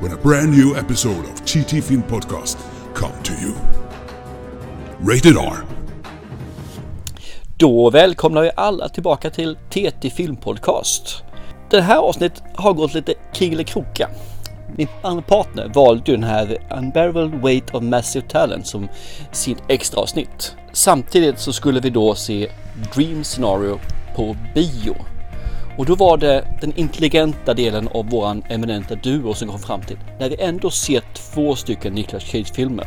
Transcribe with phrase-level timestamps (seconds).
[0.00, 2.58] when a brand new episode of TT Film Podcast
[2.94, 3.52] come to you.
[5.00, 5.56] Rated R.
[7.56, 11.22] Då välkomnar vi alla tillbaka till TT Filmpodcast.
[11.70, 14.10] Det här avsnittet har gått lite kringelikroka.
[14.76, 18.88] Min andra partner valde ju den här Unbearable Weight of Massive Talent som
[19.32, 20.56] sitt extra avsnitt.
[20.72, 22.50] Samtidigt så skulle vi då se
[22.94, 23.78] Dream Scenario
[24.16, 24.96] på bio.
[25.78, 29.98] Och då var det den intelligenta delen av våran eminenta duo som kom fram till.
[30.18, 32.86] När vi ändå ser två stycken Nicolas Cage-filmer.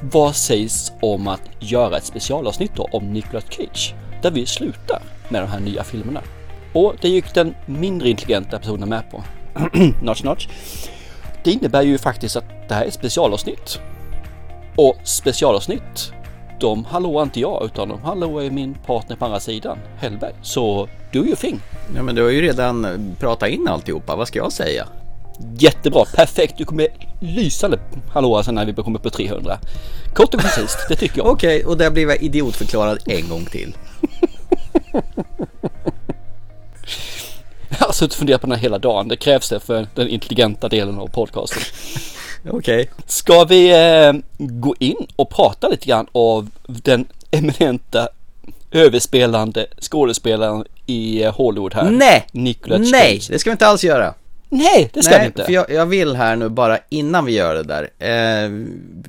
[0.00, 3.94] Vad sägs om att göra ett specialavsnitt då om Nicolas Cage?
[4.22, 6.22] Där vi slutar med de här nya filmerna.
[6.72, 9.22] Och det gick den mindre intelligenta personen med på.
[10.02, 10.48] notch notch.
[11.44, 13.80] Det innebär ju faktiskt att det här är ett specialavsnitt.
[14.76, 16.12] Och specialavsnitt,
[16.60, 20.32] de hallåar inte jag utan de hallåar min partner på andra sidan, Hellberg.
[20.42, 21.60] Så do your thing.
[21.96, 22.86] Ja, men du har ju redan
[23.18, 24.16] pratat in alltihopa.
[24.16, 24.86] Vad ska jag säga?
[25.58, 26.54] Jättebra, perfekt.
[26.58, 26.88] Du kommer
[27.20, 27.78] lysande
[28.12, 29.58] hallåa sen när vi kommer på 300.
[30.14, 31.26] Kort och koncist, det tycker jag.
[31.32, 33.76] Okej, och där blev jag idiotförklarad en gång till.
[37.78, 39.08] Jag har suttit och funderat på den här hela dagen.
[39.08, 41.62] Det krävs det för den intelligenta delen av podcasten.
[42.48, 42.90] Okej.
[43.06, 48.08] Ska vi eh, gå in och prata lite grann av den eminenta
[48.70, 51.90] överspelande skådespelaren i eh, Hollywood här?
[51.90, 52.26] Nej!
[52.32, 53.30] Nicolas Nej, Cage.
[53.30, 54.14] det ska vi inte alls göra.
[54.52, 55.44] Nej, det ska vi Nej, inte.
[55.44, 57.90] för jag, jag vill här nu bara innan vi gör det där.
[57.98, 58.50] Eh,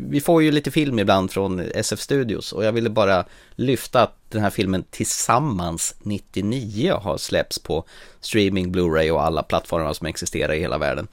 [0.10, 4.16] vi får ju lite film ibland från SF Studios och jag ville bara lyfta att
[4.30, 7.84] den här filmen Tillsammans 99 har släppts på
[8.20, 11.08] streaming, Blu-ray och alla plattformar som existerar i hela världen.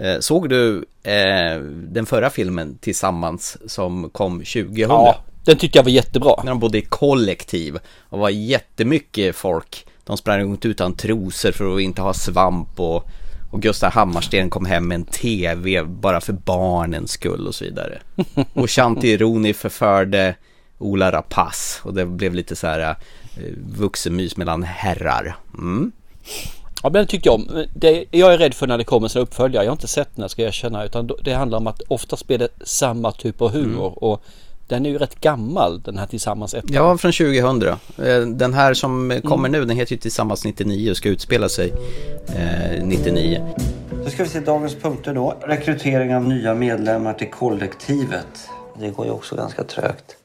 [0.00, 4.72] Eh, såg du eh, den förra filmen Tillsammans som kom 2000?
[4.74, 6.34] Ja, den tyckte jag var jättebra.
[6.44, 7.78] när de bodde i kollektiv
[8.08, 9.86] och var jättemycket folk.
[10.04, 13.04] De sprang runt utan trosor för att inte ha svamp och,
[13.50, 17.98] och Gustav Hammarsten kom hem med en TV bara för barnens skull och så vidare.
[18.54, 20.34] Och Shanti Rooney förförde
[20.78, 22.94] Ola Rapace och det blev lite så här eh,
[23.76, 25.36] vuxenmys mellan herrar.
[25.54, 25.92] Mm.
[26.82, 27.64] Ja, men den tyckte jag om.
[27.74, 29.64] Det, jag är rädd för när det kommer sina uppföljare.
[29.64, 30.84] Jag har inte sett den ska jag erkänna.
[30.84, 34.04] Utan det handlar om att oftast blir det samma typ av humor.
[34.04, 34.22] Och
[34.68, 36.70] den är ju rätt gammal den här Tillsammans ettan.
[36.72, 37.62] Ja, från 2000.
[37.62, 37.76] Eh,
[38.26, 41.72] Den här som kommer nu, den heter ju Tillsammans 99 och ska utspela sig
[42.28, 43.54] eh, 99.
[44.04, 45.34] Då ska vi se dagens punkter då.
[45.46, 48.48] Rekrytering av nya medlemmar till kollektivet.
[48.80, 50.16] Det går ju också ganska trögt.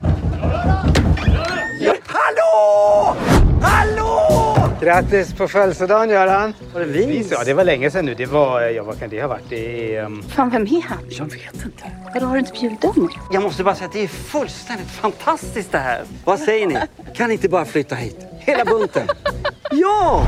[4.83, 6.53] Grattis på födelsedagen Göran!
[6.73, 7.27] Var det vi?
[7.31, 8.13] Ja, det var länge sedan nu.
[8.13, 9.49] Det var, ja vad kan det ha varit?
[9.49, 10.23] Det är, um...
[10.23, 10.97] Fan, vem är han?
[11.09, 11.83] Jag vet inte.
[12.13, 13.09] Vadå, har du inte bjudit mig?
[13.31, 16.03] Jag måste bara säga att det är fullständigt fantastiskt det här.
[16.25, 16.77] Vad säger ni?
[17.15, 18.17] Kan ni inte bara flytta hit?
[18.39, 19.07] Hela bunten.
[19.71, 20.27] Ja!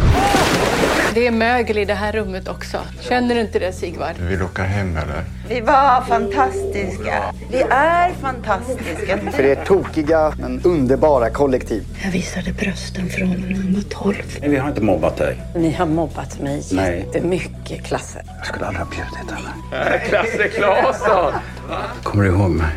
[1.13, 2.77] Det är mögel i det här rummet också.
[3.01, 4.15] Känner du inte det Sigvard?
[4.19, 5.23] Du vill åka hem eller?
[5.49, 7.23] Vi var fantastiska.
[7.51, 9.17] Vi är fantastiska.
[9.31, 11.83] För det är tokiga men underbara kollektiv.
[12.03, 14.15] Jag visade brösten för honom när han var 12.
[14.41, 15.37] Nej, vi har inte mobbat dig.
[15.55, 16.99] Ni har mobbat mig Nej.
[17.13, 18.23] jättemycket, Klasse.
[18.37, 19.31] Jag skulle aldrig ha bjudit
[19.71, 19.99] henne.
[19.99, 21.33] Klasse Klasson!
[22.03, 22.67] Kommer du ihåg mig?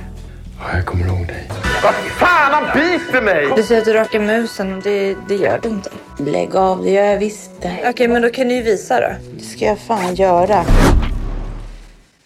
[0.61, 1.49] Ja, jag kommer ihåg dig.
[1.81, 3.53] Fan, han biter mig!
[3.57, 5.91] Du säger att du rakar musen och det, det gör du inte.
[6.19, 7.91] Lägg av, det gör jag visst det.
[7.91, 9.09] Okej, men då kan ni ju visa då.
[9.39, 10.65] Det ska jag fan göra.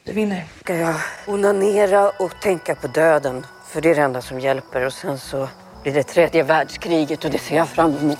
[0.04, 0.44] Du vinner.
[0.60, 0.94] Ska jag
[1.26, 3.46] onanera och tänka på döden?
[3.68, 4.86] För det är det enda som hjälper.
[4.86, 5.48] Och sen så
[5.82, 8.18] blir det tredje världskriget och det ser jag fram emot.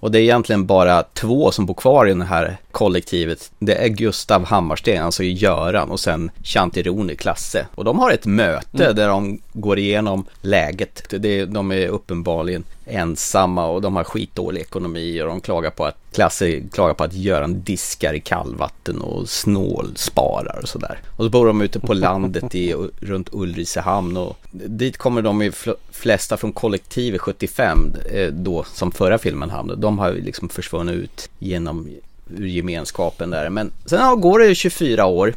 [0.00, 3.50] Och det är egentligen bara två som bor kvar i det här kollektivet.
[3.58, 7.66] Det är Gustav Hammarsten, alltså Göran och sen Shanti Rooney, Klasse.
[7.74, 11.04] Och de har ett möte där de går igenom läget.
[11.10, 15.96] Det, de är uppenbarligen ensamma och de har skitdålig ekonomi och de klagar på att
[16.12, 20.98] Klasse klagar på att Göran diskar i kallvatten och snålsparar och sådär.
[21.16, 25.52] Och så bor de ute på landet i, runt Ulricehamn och dit kommer de ju
[25.90, 29.80] flesta från kollektivet 75 eh, då som förra filmen hamnade.
[29.80, 31.88] De har ju liksom försvunnit ut genom
[32.36, 33.50] ur gemenskapen där.
[33.50, 35.34] Men sen ja, går det ju 24 år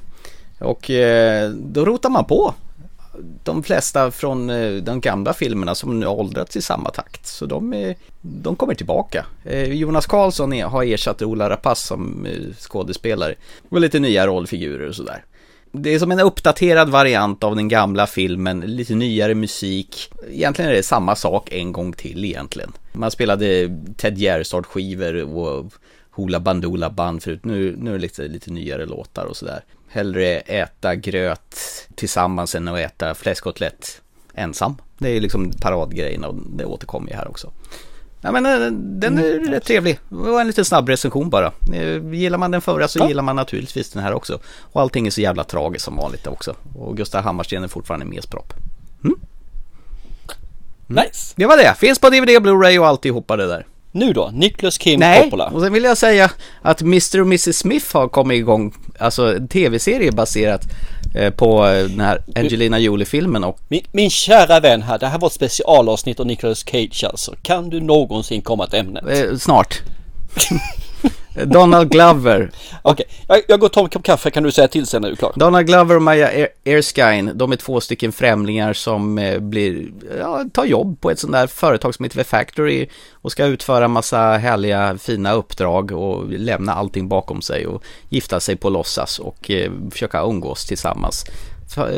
[0.59, 2.53] och eh, då rotar man på
[3.43, 7.25] de flesta från eh, de gamla filmerna som nu har åldrats i samma takt.
[7.25, 9.25] Så de, är, de kommer tillbaka.
[9.43, 13.35] Eh, Jonas Karlsson är, har ersatt Ola Rapace som eh, skådespelare.
[13.69, 15.23] Och lite nya rollfigurer och sådär.
[15.71, 20.11] Det är som en uppdaterad variant av den gamla filmen, lite nyare musik.
[20.29, 22.71] Egentligen är det samma sak en gång till egentligen.
[22.93, 25.73] Man spelade Ted Gärdestad skivor och
[26.11, 27.45] Hoola Bandoola band förut.
[27.45, 29.63] Nu, nu är det lite, lite nyare låtar och sådär.
[29.93, 31.55] Hellre äta gröt
[31.95, 34.01] tillsammans än att äta fläskkotlett
[34.33, 34.75] ensam.
[34.97, 37.51] Det är liksom paradgrejen och det återkommer ju här också.
[38.21, 39.51] Ja men eh, den är mm.
[39.51, 39.99] rätt trevlig.
[40.09, 41.51] Det var en liten snabb recension bara.
[41.73, 43.07] Eh, gillar man den förra så ja.
[43.07, 44.39] gillar man naturligtvis den här också.
[44.59, 46.55] Och allting är så jävla tragiskt som vanligt också.
[46.75, 48.53] Och Gustav Hammarsten är fortfarande mespropp.
[49.03, 49.15] Mm?
[50.89, 51.03] Mm.
[51.05, 51.33] Nice!
[51.35, 51.75] Det var det.
[51.77, 53.65] Finns på DVD, Blu-ray och alltihopa det där.
[53.91, 55.45] Nu då, Nicholas Kim Nej, Coppola.
[55.45, 56.31] och sen vill jag säga
[56.61, 60.61] att Mr och Mrs Smith har kommit igång, alltså en tv-serie baserat
[61.15, 63.59] eh, på eh, den här Angelina Jolie-filmen och...
[63.67, 67.35] Min, min kära vän här, det här var ett specialavsnitt av Nicholas Cage alltså.
[67.41, 69.03] Kan du någonsin komma till ämnet?
[69.09, 69.81] Eh, snart.
[71.35, 72.51] Donald Glover.
[72.81, 73.05] Okej, okay.
[73.27, 75.13] jag, jag går och tar en kopp kaffe kan du säga till sen när du
[75.13, 75.33] är klar.
[75.35, 79.87] Donald Glover och Maya Erskine, de är två stycken främlingar som eh, blir,
[80.19, 83.87] ja, tar jobb på ett sånt där företag som heter The Factory och ska utföra
[83.87, 89.51] massa härliga fina uppdrag och lämna allting bakom sig och gifta sig på låtsas och
[89.51, 91.25] eh, försöka umgås tillsammans.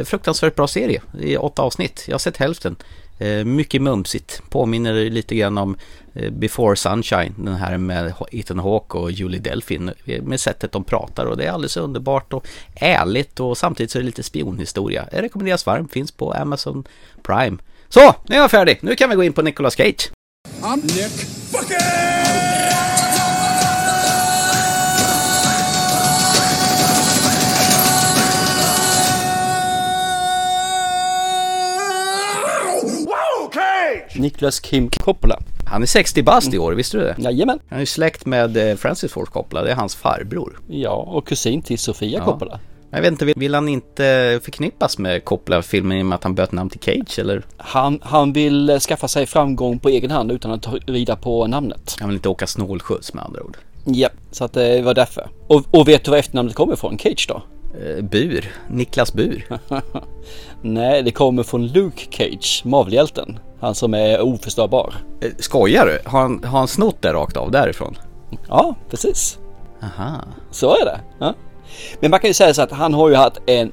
[0.06, 2.04] Fruktansvärt bra serie i åtta avsnitt.
[2.08, 2.76] Jag har sett hälften.
[3.18, 4.42] Eh, mycket mumsigt.
[4.50, 7.34] Påminner lite grann om eh, Before Sunshine.
[7.38, 9.92] Den här med Ethan Hawke och Julie Delfin.
[10.22, 14.02] Med sättet de pratar och det är alldeles underbart och ärligt och samtidigt så är
[14.02, 15.08] det lite spionhistoria.
[15.12, 15.92] Jag rekommenderas varmt.
[15.92, 16.88] Finns på Amazon
[17.24, 17.58] Prime.
[17.90, 18.80] Så, nu är jag färdig.
[18.82, 20.12] Nu kan vi gå in på Nicolas Cage.
[20.62, 21.12] I'm Nick
[21.52, 22.06] fucking...
[34.16, 35.40] Niklas Kim Coppola.
[35.66, 37.16] Han är 60 bast i år, visste du det?
[37.18, 37.60] Jajamän.
[37.70, 40.60] Han är släkt med eh, Francis Ford Coppola, det är hans farbror.
[40.68, 42.26] Ja, och kusin till Sofia ja.
[42.26, 42.60] Coppola.
[42.90, 46.56] Jag vet inte, vill han inte förknippas med Coppola-filmen i och med att han bytte
[46.56, 47.44] namn till Cage eller?
[47.58, 51.96] Han, han vill eh, skaffa sig framgång på egen hand utan att rida på namnet.
[52.00, 53.58] Han vill inte åka snålskjuts med andra ord.
[53.86, 55.30] Ja, så att det var därför.
[55.48, 56.98] Och, och vet du var efternamnet kommer ifrån?
[56.98, 57.42] Cage då?
[57.80, 59.60] Eh, Bur, Niklas Bur.
[60.62, 63.40] Nej, det kommer från Luke Cage, Marvel-hjälten.
[63.66, 64.94] Han som är oförstörbar.
[65.22, 66.10] Eh, skojar du?
[66.10, 67.98] Har han, har han snott det rakt av därifrån?
[68.48, 69.40] Ja, precis.
[69.84, 70.22] Aha.
[70.52, 71.00] Så är det.
[71.20, 71.34] Ja.
[72.00, 73.72] Men man kan ju säga så att han har ju haft en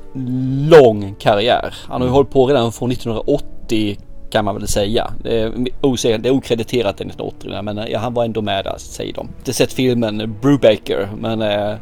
[0.71, 1.75] lång karriär.
[1.83, 2.15] Han har ju mm.
[2.15, 3.99] hållit på redan från 1980
[4.31, 5.13] kan man väl säga.
[5.23, 9.29] Det är, okrediterat enligt 1980 men han var ändå med där säger de.
[9.39, 11.77] Inte sett filmen Brubaker men eh,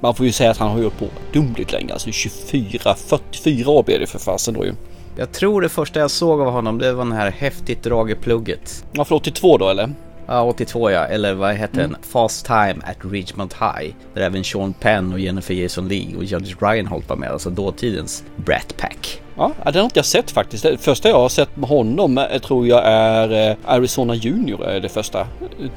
[0.00, 1.92] man får ju säga att han har gjort på dumligt länge.
[1.92, 4.72] Alltså 24, 44 år blir det för fasen då ju.
[5.18, 8.84] Jag tror det första jag såg av honom det var den här häftigt drageplugget.
[8.92, 9.92] Ja, för 82 då eller?
[10.26, 11.04] Ja, 82 ja.
[11.04, 11.92] Eller vad hette mm.
[11.92, 12.02] den?
[12.02, 13.94] Fast Time at Ridgemont High.
[14.14, 17.30] Där även Sean Penn och Jennifer Jason Lee och Judge Reinhold var med.
[17.30, 19.22] Alltså dåtidens Brat Pack.
[19.36, 20.62] Ja, det har inte jag sett faktiskt.
[20.62, 24.64] Det första jag har sett med honom eh, tror jag är eh, Arizona Junior.
[24.64, 25.26] Är det första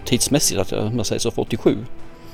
[0.06, 1.78] tidsmässigt, att man säger så, för 87.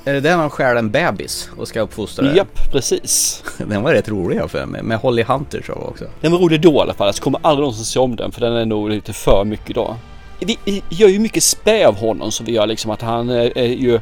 [0.05, 2.35] Är det den han skär en bebis och ska uppfostra?
[2.35, 3.43] Japp, precis.
[3.57, 4.83] Den var rätt rolig jag för mig.
[4.83, 6.05] Med Holly Hunter tror jag också.
[6.21, 7.07] Den var rolig då i alla fall.
[7.07, 9.95] Jag kommer aldrig någonsin se om den för den är nog lite för mycket idag.
[10.39, 13.99] Vi gör ju mycket spä av honom så vi gör liksom att han är ju...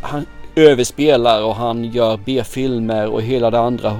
[0.00, 3.96] Han överspelar och han gör B-filmer och hela det andra.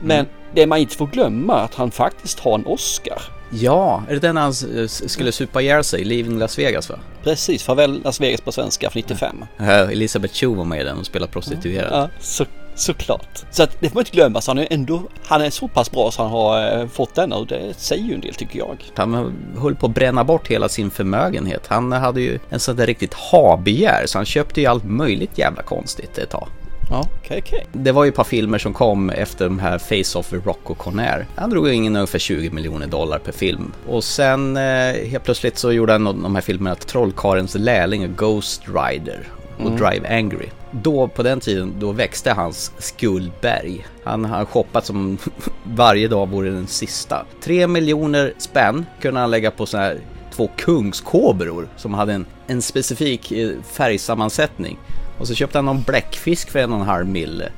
[0.00, 0.26] Men mm.
[0.54, 3.22] det man inte får glömma är att han faktiskt har en Oscar.
[3.54, 4.54] Ja, är det den han
[4.88, 6.98] skulle supa ihjäl sig, Leaving Las Vegas va?
[7.22, 9.44] Precis, Farväl Las Vegas på svenska för 95.
[9.56, 11.92] Ja, Elisabeth Chu var med i den och spelade prostituerad.
[11.92, 12.44] Ja, så,
[12.74, 13.44] såklart.
[13.50, 15.90] Så att det får man inte glömma, så han är ändå, han är så pass
[15.90, 18.84] bra så han har eh, fått den och det säger ju en del tycker jag.
[18.94, 21.66] Han höll på att bränna bort hela sin förmögenhet.
[21.66, 25.62] Han hade ju en sån där riktigt habegär så han köpte ju allt möjligt jävla
[25.62, 26.48] konstigt ett tag.
[26.92, 27.60] Ja, okay, okay.
[27.72, 31.26] Det var ju ett par filmer som kom efter de här Face-Off med Rocco Conair.
[31.34, 33.72] Han drog in ungefär 20 miljoner dollar per film.
[33.88, 34.62] Och sen eh,
[35.08, 39.76] helt plötsligt så gjorde han de här filmerna Trollkarens lärling och Ghost Rider och mm.
[39.76, 40.48] Drive Angry.
[40.70, 43.86] Då på den tiden då växte hans skuldberg.
[44.04, 45.18] Han har shoppat som
[45.64, 47.26] varje dag vore den sista.
[47.42, 50.00] Tre miljoner spänn kunde han lägga på sådana här
[50.34, 54.78] två kungskobror som hade en, en specifik eh, färgsammansättning.
[55.22, 57.48] Och så köpte han någon bläckfisk för en och en halv mille.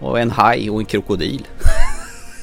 [0.00, 1.46] Och en haj och en krokodil.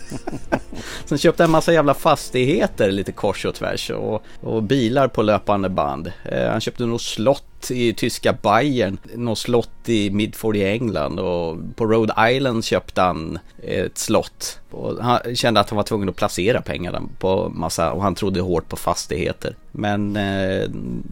[1.05, 5.21] Sen köpte han en massa jävla fastigheter lite kors och tvärs och, och bilar på
[5.21, 6.11] löpande band.
[6.25, 11.57] Eh, han köpte något slott i tyska Bayern, något slott i Midford i England och
[11.75, 14.59] på Rhode Island köpte han ett slott.
[14.71, 18.41] Och han kände att han var tvungen att placera pengarna på massa och han trodde
[18.41, 19.55] hårt på fastigheter.
[19.71, 20.69] Men eh,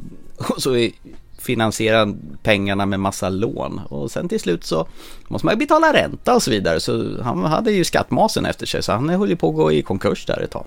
[0.57, 0.89] så
[1.37, 2.13] finansiera
[2.43, 4.87] pengarna med massa lån och sen till slut så
[5.27, 8.91] måste man betala ränta och så vidare så han hade ju skattmasen efter sig så
[8.91, 10.65] han höll ju på att gå i konkurs där ett tag.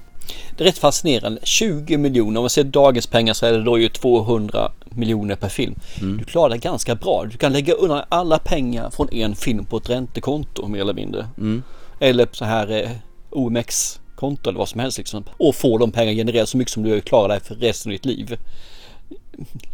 [0.56, 1.40] Det är rätt fascinerande.
[1.44, 5.48] 20 miljoner, om man ser dagens pengar så är det då ju 200 miljoner per
[5.48, 5.74] film.
[6.00, 6.18] Mm.
[6.18, 7.24] Du klarar det ganska bra.
[7.30, 11.26] Du kan lägga undan alla pengar från en film på ett räntekonto mer eller mindre.
[11.38, 11.62] Mm.
[12.00, 12.90] Eller så här eh,
[13.30, 15.24] OMX konto eller vad som helst liksom.
[15.36, 18.04] Och få de pengarna generera så mycket som du klarar dig för resten av ditt
[18.04, 18.38] liv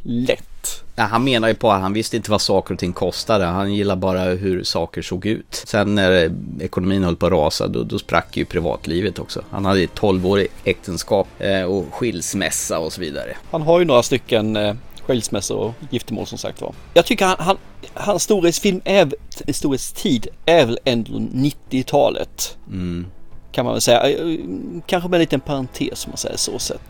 [0.03, 0.49] lätt.
[0.95, 3.45] Ja, han menar ju på att han visste inte vad saker och ting kostade.
[3.45, 5.63] Han gillar bara hur saker såg ut.
[5.67, 9.43] Sen när ekonomin höll på att rasa då, då sprack ju privatlivet också.
[9.51, 13.37] Han hade ett 12-årigt äktenskap eh, och skilsmässa och så vidare.
[13.51, 14.75] Han har ju några stycken eh,
[15.07, 16.73] skilsmässor och giftermål som sagt var.
[16.95, 17.57] Jag tycker han, han,
[17.95, 19.13] hans storhetsfilm är,
[19.53, 22.57] storhetstid är väl ändå 90-talet.
[22.71, 23.07] Mm
[23.57, 24.11] kan man väl säga.
[24.11, 24.39] Eh,
[24.87, 26.81] kanske med en liten parentes om man säger så sett.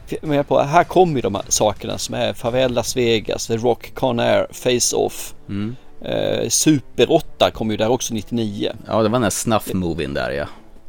[0.49, 4.47] På, här kommer ju de här sakerna som är Favelas Vegas, The Rock, Con Air,
[4.53, 5.35] Face Off.
[5.49, 5.77] Mm.
[6.05, 8.73] Eh, Super 8 kom ju där också 99.
[8.87, 10.47] Ja, det var den här snuff-movien där ja.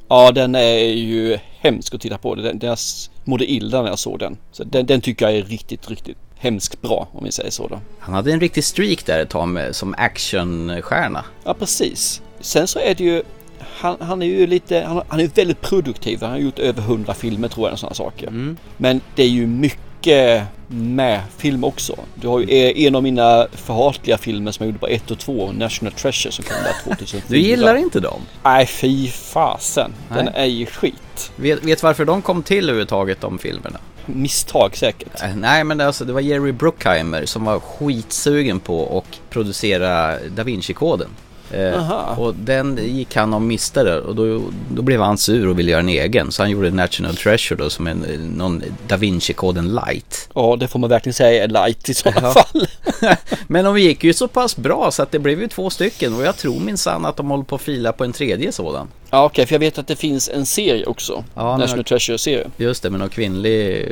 [0.08, 2.36] Ja, den är ju hemsk att titta på.
[2.36, 2.78] Den, den
[3.24, 4.38] mådde illa när jag såg den.
[4.52, 7.80] Så den, den tycker jag är riktigt, riktigt hemskt bra om vi säger så då.
[8.00, 11.26] Han hade en riktig streak där ett tag med, som actionstjärna.
[11.44, 12.22] Ja, precis.
[12.40, 13.24] Sen så är det ju
[13.60, 16.22] han, han, är ju lite, han, han, är väldigt produktiv.
[16.22, 18.28] Han har gjort över 100 filmer tror jag och sådana saker.
[18.28, 18.58] Mm.
[18.78, 21.96] Men det är ju mycket med film också.
[22.16, 25.52] Du har ju en av mina förhatliga filmer som jag gjorde på 1 och 2,
[25.52, 27.22] National Treasure som kom där 2004.
[27.28, 28.22] Du gillar inte dem?
[28.44, 29.92] Nej, fy fasen.
[30.10, 31.32] Den är ju skit.
[31.36, 33.80] Vet, vet varför de kom till överhuvudtaget, de filmerna?
[34.08, 35.24] misstag säkert.
[35.24, 40.20] Äh, nej men det, alltså, det var Jerry Bruckheimer som var skitsugen på att producera
[40.36, 41.10] Da Vinci-koden.
[41.52, 45.60] Eh, och den gick han och miste där och då, då blev han sur och
[45.60, 46.32] ville göra en egen.
[46.32, 48.00] Så han gjorde National Treasure då som en
[48.38, 50.30] någon Da Vinci-koden light.
[50.36, 52.34] Ja, det får man verkligen säga är light i sådana ja.
[52.34, 52.68] fall.
[53.48, 56.24] Men de gick ju så pass bra så att det blev ju två stycken och
[56.24, 58.88] jag tror minsann att de håller på att fila på en tredje sådan.
[59.10, 61.24] Ja okej, okay, för jag vet att det finns en serie också.
[61.36, 62.48] Ja, National Treasure-serie.
[62.58, 63.88] Just det, med någon kvinnlig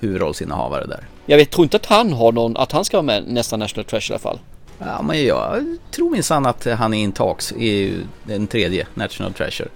[0.00, 1.06] huvudrollsinnehavare där.
[1.26, 3.84] Jag vet, tror inte att han har någon, att han ska vara med nästa National
[3.84, 4.38] Treasure i alla fall.
[4.78, 9.68] Ja, men jag tror minsann att han är intags i den tredje, National Treasure.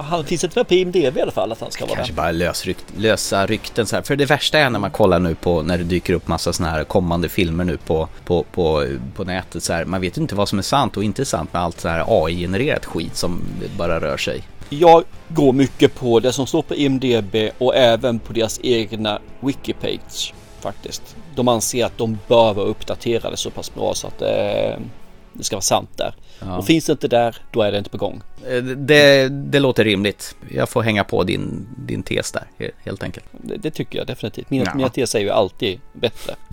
[0.00, 2.32] Han finns inte med på IMDB i alla fall att han ska vara Kanske bara
[2.32, 4.02] lösrykt, lösa rykten så här.
[4.02, 6.72] För det värsta är när man kollar nu på när det dyker upp massa sådana
[6.74, 8.84] här kommande filmer nu på, på, på,
[9.14, 9.84] på nätet så här.
[9.84, 12.04] Man vet ju inte vad som är sant och inte sant med allt så här
[12.08, 13.42] AI-genererat skit som
[13.78, 14.42] bara rör sig.
[14.68, 20.34] Jag går mycket på det som står på IMDB och även på deras egna wikipage
[20.60, 21.16] faktiskt.
[21.38, 24.80] De anser att de bör vara uppdaterade så pass bra så att eh,
[25.32, 26.14] det ska vara sant där.
[26.40, 26.58] Ja.
[26.58, 28.22] Och finns det inte där, då är det inte på gång.
[28.48, 30.36] Eh, det, det låter rimligt.
[30.50, 33.26] Jag får hänga på din, din tes där, helt enkelt.
[33.30, 34.50] Det, det tycker jag definitivt.
[34.50, 34.74] Mina, ja.
[34.74, 36.34] mina teser är ju alltid bättre.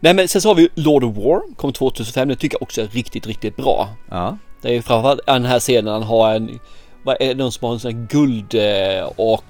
[0.00, 2.28] Nej men sen så har vi Lord of War, kom 2005.
[2.28, 3.88] Det tycker jag också är riktigt, riktigt bra.
[4.10, 4.38] Ja.
[4.62, 6.58] Det är ju framförallt den här scenen han har en,
[7.02, 9.44] vad är det någon som har en sån här guld eh, och,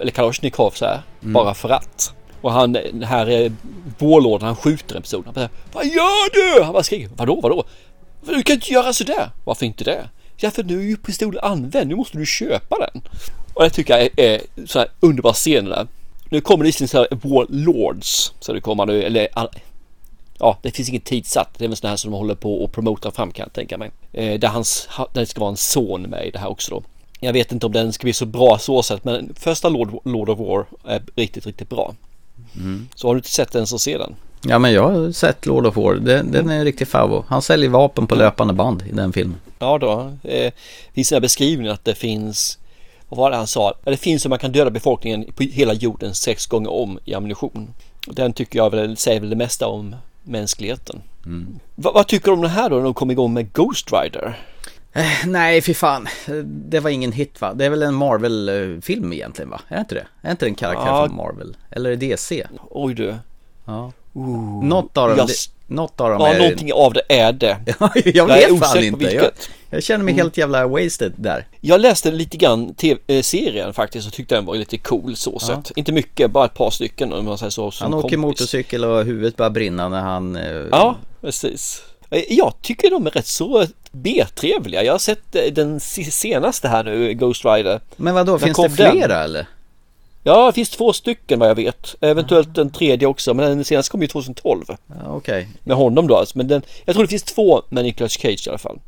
[0.00, 1.32] eller Kalashnikov så här, mm.
[1.32, 2.14] bara för att.
[2.42, 3.52] Och han, den här eh,
[3.98, 5.22] vårlådan, han skjuter en person.
[5.24, 6.62] Han bara, Vad gör du?
[6.62, 7.64] Han bara skriker, vadå, vadå?
[8.26, 9.30] Du kan inte göra sådär.
[9.44, 10.08] Varför inte det?
[10.36, 13.02] Ja, för nu är ju pistolen använd, nu måste du köpa den.
[13.54, 15.86] Och det tycker jag är, är så här underbar scen där.
[16.30, 19.28] Nu kommer det så här Warlords, så det kommer nu, eller
[20.38, 21.48] ja, det finns inget tidsatt.
[21.58, 23.78] Det är väl sådana här som de håller på och promotar fram kan jag tänka
[23.78, 23.90] mig.
[24.12, 26.82] Eh, där, hans, där det ska vara en son med i det här också då.
[27.20, 30.28] Jag vet inte om den ska bli så bra så sett, men första Lord, Lord
[30.28, 31.94] of War är riktigt, riktigt bra.
[32.56, 32.88] Mm.
[32.94, 34.14] Så har du inte sett den så se den.
[34.44, 35.94] Ja men jag har sett Lord of War.
[35.94, 37.24] Den, den är en riktig favorit.
[37.28, 39.36] Han säljer vapen på löpande band i den filmen.
[39.58, 40.12] Ja då.
[40.22, 40.52] Eh,
[40.94, 42.58] finns en beskrivning att det finns
[43.12, 43.74] vad var det han sa?
[43.84, 47.74] Det finns hur man kan döda befolkningen på hela jorden sex gånger om i ammunition.
[48.06, 51.02] Den tycker jag väl säger väl det mesta om mänskligheten.
[51.26, 51.58] Mm.
[51.74, 54.38] Va, vad tycker du om det här då när de kom igång med Ghost Rider?
[54.94, 56.08] Eh, nej, fy fan.
[56.44, 57.54] Det var ingen hit va?
[57.54, 59.60] Det är väl en Marvel-film egentligen va?
[59.68, 60.06] Är det inte det?
[60.22, 61.06] Är inte det en karaktär ja.
[61.06, 61.56] från Marvel?
[61.70, 62.46] Eller är det DC?
[62.70, 63.14] Oj du.
[63.64, 63.92] Ja.
[64.62, 65.28] Något av dem, jag...
[65.66, 66.38] något av dem ja, är...
[66.38, 67.56] någonting av det är det.
[68.14, 69.04] jag vet jag fan inte.
[69.04, 69.30] Jag,
[69.70, 70.22] jag, känner mig mm.
[70.22, 71.46] helt jävla wasted där.
[71.60, 75.46] Jag läste lite grann TV-serien faktiskt och tyckte den var lite cool så ja.
[75.46, 75.72] sett.
[75.76, 77.72] Inte mycket, bara ett par stycken om man säger så.
[77.80, 78.18] han åker kompis.
[78.18, 80.36] motorcykel och huvudet börjar brinna när han...
[80.36, 80.66] Eh...
[80.70, 81.82] Ja, precis.
[82.28, 84.82] Jag tycker de är rätt så B-trevliga.
[84.82, 87.80] Jag har sett eh, den senaste här nu, Ghost Rider.
[87.96, 89.10] Men vad då finns det flera den?
[89.10, 89.46] eller?
[90.24, 91.94] Ja, det finns två stycken vad jag vet.
[92.00, 94.64] Eventuellt en tredje också, men den senaste kom ju 2012.
[94.68, 94.74] Ja,
[95.06, 95.16] Okej.
[95.16, 95.46] Okay.
[95.64, 96.38] Med honom då alltså.
[96.38, 98.78] Men den, jag tror det finns två med Nicolas Cage i alla fall.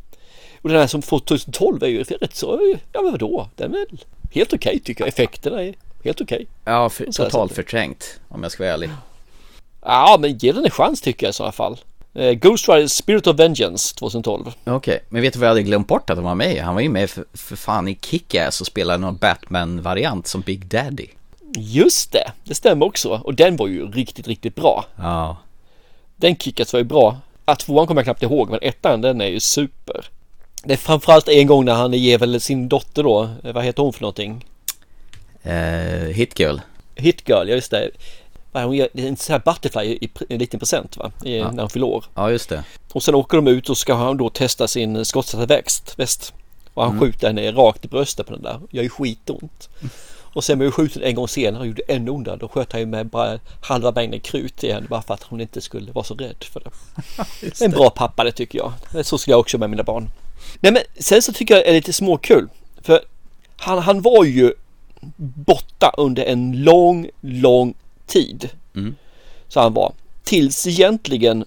[0.62, 3.48] Och den här som får 2012 är ju rätt så, ja men vadå?
[3.56, 5.08] Den är väl helt okej okay, tycker jag.
[5.08, 6.36] Effekterna är helt okej.
[6.36, 6.46] Okay.
[6.64, 8.90] Ja, för, totalt förträngt om jag ska vara ärlig.
[9.82, 11.78] Ja, men ge den en chans tycker jag i sådana fall.
[12.14, 14.46] Eh, Ghost Rider Spirit of Vengeance 2012.
[14.64, 14.98] Okej, okay.
[15.08, 16.88] men vet du vad jag hade glömt bort att han var med Han var ju
[16.88, 21.06] med för, för fan i Kick-Ass och spelade någon Batman-variant som Big Daddy.
[21.56, 23.20] Just det, det stämmer också.
[23.24, 24.84] Och den var ju riktigt, riktigt bra.
[24.96, 25.36] Ja.
[26.16, 27.18] Den Kick-Ass var ju bra.
[27.44, 30.06] Att tvåan kommer jag knappt ihåg, men ettan den är ju super.
[30.64, 33.82] Det är framförallt en gång när han ger väl sin dotter då, eh, vad heter
[33.82, 34.44] hon för någonting?
[35.46, 36.56] Uh, hit Girl.
[36.94, 37.90] Hit Girl, ja just det.
[38.62, 41.12] Hon ger en sån här Butterfly i en liten present va?
[41.24, 41.50] I, ja.
[41.50, 42.04] När hon fyller år.
[42.14, 42.64] Ja just det.
[42.92, 46.34] Och sen åker de ut och ska han då testa sin skottsatta växt, väst.
[46.74, 47.00] Och han mm.
[47.00, 48.60] skjuter henne rakt i bröstet på den där.
[48.70, 49.68] Gör ju skitont.
[50.34, 52.36] Och sen blev skjuten en gång senare och gjorde ännu ondare.
[52.36, 55.40] Då sköt han ju med bara halva mängden krut i henne bara för att hon
[55.40, 56.70] inte skulle vara så rädd för det.
[57.40, 57.64] det.
[57.64, 58.72] En bra pappa det tycker jag.
[59.06, 60.10] Så skulle jag också med mina barn.
[60.60, 62.48] Nej men sen så tycker jag det är lite småkul.
[62.82, 63.00] För
[63.56, 64.52] han, han var ju
[65.16, 67.74] borta under en lång, lång
[68.14, 68.50] tid.
[68.74, 68.96] Mm.
[69.48, 69.92] Så han var.
[70.24, 71.44] Tills egentligen,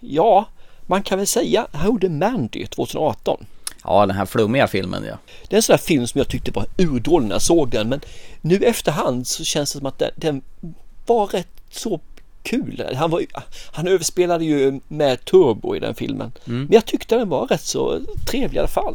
[0.00, 0.48] ja,
[0.86, 3.46] man kan väl säga, han gjorde Mandy 2018.
[3.84, 5.18] Ja, den här flummiga filmen ja.
[5.48, 7.88] Det är en sån där film som jag tyckte var urdålig när jag såg den.
[7.88, 8.00] Men
[8.40, 10.42] nu efterhand så känns det som att den, den
[11.06, 12.00] var rätt så
[12.42, 12.86] kul.
[12.96, 13.24] Han, var,
[13.72, 16.32] han överspelade ju med turbo i den filmen.
[16.46, 16.58] Mm.
[16.60, 18.94] Men jag tyckte den var rätt så trevlig i alla fall.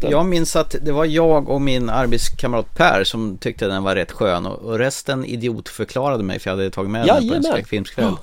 [0.00, 4.12] Jag minns att det var jag och min arbetskamrat Per som tyckte den var rätt
[4.12, 8.04] skön och resten idiotförklarade mig för jag hade tagit med ja, den på en skräckfilmskväll.
[8.06, 8.18] Oh.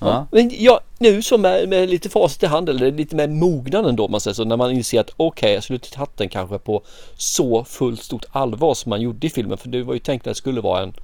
[0.00, 0.26] Ja.
[0.30, 4.08] Men ja, nu så med, med lite facit i hand eller lite med mognaden då
[4.08, 6.58] man säger så när man inser att okej okay, jag skulle inte tagit den kanske
[6.58, 6.82] på
[7.16, 10.30] så fullt stort allvar som man gjorde i filmen för det var ju tänkt att
[10.30, 10.94] det skulle vara en,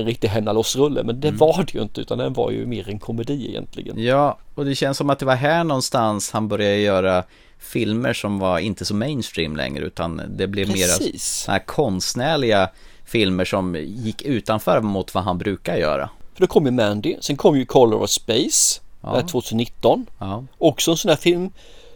[0.00, 1.38] en riktig hända-loss-rulle men det mm.
[1.38, 4.02] var det ju inte utan den var ju mer en komedi egentligen.
[4.02, 7.24] Ja, och det känns som att det var här någonstans han började göra
[7.58, 11.48] filmer som var inte så mainstream längre utan det blev Precis.
[11.48, 12.70] mer konstnärliga
[13.04, 16.10] filmer som gick utanför mot vad han brukar göra.
[16.34, 19.20] För då kom ju Mandy, sen kom ju Color of Space ja.
[19.20, 20.06] 2019.
[20.18, 20.44] Ja.
[20.58, 21.50] Också en sån här film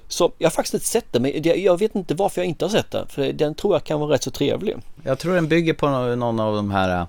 [0.08, 2.90] som jag faktiskt inte sett den, men jag vet inte varför jag inte har sett
[2.90, 3.06] den.
[3.08, 4.76] För den tror jag kan vara rätt så trevlig.
[5.04, 7.06] Jag tror den bygger på någon av de här,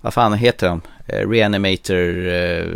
[0.00, 0.80] vad fan heter de?
[1.06, 2.66] Eh, Reanimator, eh,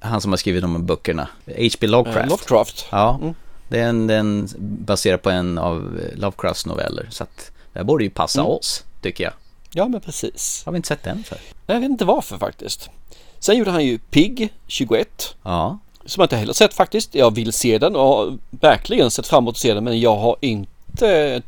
[0.00, 1.28] han som har skrivit de böckerna.
[1.46, 1.86] H.P.
[1.86, 2.24] Lovecraft.
[2.24, 2.86] Uh, Lovecraft.
[2.90, 3.34] Ja, mm.
[3.68, 7.06] den, den baserar på en av Lovecrafts noveller.
[7.10, 8.52] Så att det borde ju passa mm.
[8.52, 9.32] oss, tycker jag.
[9.72, 10.62] Ja, men precis.
[10.64, 11.38] Har vi inte sett den för?
[11.66, 12.90] Jag vet inte varför faktiskt.
[13.38, 15.36] Sen gjorde han ju Pig 21.
[15.42, 15.78] Ja.
[16.04, 17.14] Som jag inte heller sett faktiskt.
[17.14, 20.16] Jag vill se den och har verkligen sett fram emot att se den men jag
[20.16, 20.72] har inte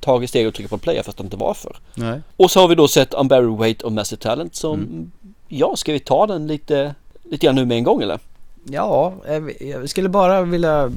[0.00, 0.96] tagit steg och tryckt på play.
[0.96, 1.76] Jag fattar inte varför.
[1.94, 2.20] Nej.
[2.36, 5.10] Och så har vi då sett Unburied Weight of Massive Talent som mm.
[5.52, 8.18] Ja, ska vi ta den lite, lite grann nu med en gång eller?
[8.64, 9.14] Ja,
[9.60, 10.92] jag skulle bara vilja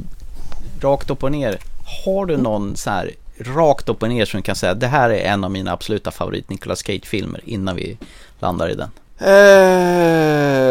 [0.81, 1.57] rakt upp och ner.
[2.05, 5.25] Har du någon så här rakt upp och ner som kan säga det här är
[5.25, 7.97] en av mina absoluta favorit Nicolas Cage-filmer innan vi
[8.39, 8.89] landar i den?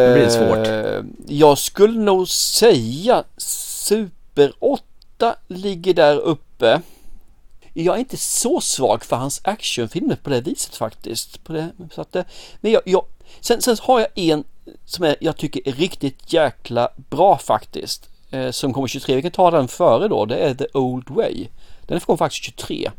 [0.06, 0.66] det blir svårt.
[0.66, 6.80] Eh, jag skulle nog säga Super 8 ligger där uppe.
[7.72, 11.44] Jag är inte så svag för hans actionfilmer på det viset faktiskt.
[11.44, 12.16] På det, så att,
[12.60, 13.04] men jag, jag,
[13.40, 14.44] sen, sen har jag en
[14.84, 18.08] som är, jag tycker är riktigt jäkla bra faktiskt.
[18.30, 20.24] Eh, som kommer 23, vi kan ta den före då.
[20.24, 21.46] Det är The Old Way.
[21.86, 22.90] Den är från faktiskt 23.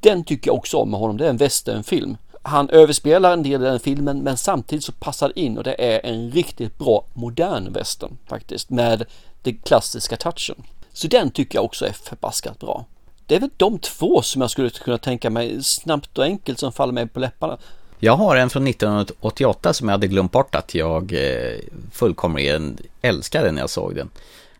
[0.00, 1.16] Den tycker jag också om med honom.
[1.16, 5.28] Det är en westernfilm han överspelar en del i den filmen men samtidigt så passar
[5.28, 9.04] det in och det är en riktigt bra modern western faktiskt med
[9.42, 10.62] den klassiska touchen.
[10.92, 12.84] Så den tycker jag också är förbaskat bra.
[13.26, 16.72] Det är väl de två som jag skulle kunna tänka mig snabbt och enkelt som
[16.72, 17.58] faller mig på läpparna.
[17.98, 21.58] Jag har en från 1988 som jag hade glömt bort att jag eh,
[21.92, 24.10] fullkomligen älskade när jag såg den.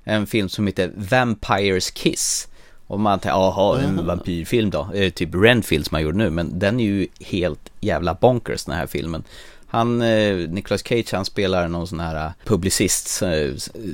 [0.05, 2.49] En film som heter Vampires Kiss
[2.87, 6.59] och man tänker, jaha, en vampyrfilm då, eh, typ Renfield som han gjorde nu, men
[6.59, 9.25] den är ju helt jävla bonkers den här filmen.
[9.67, 13.23] Han, eh, Nicolas Cage, han spelar någon sån här publicist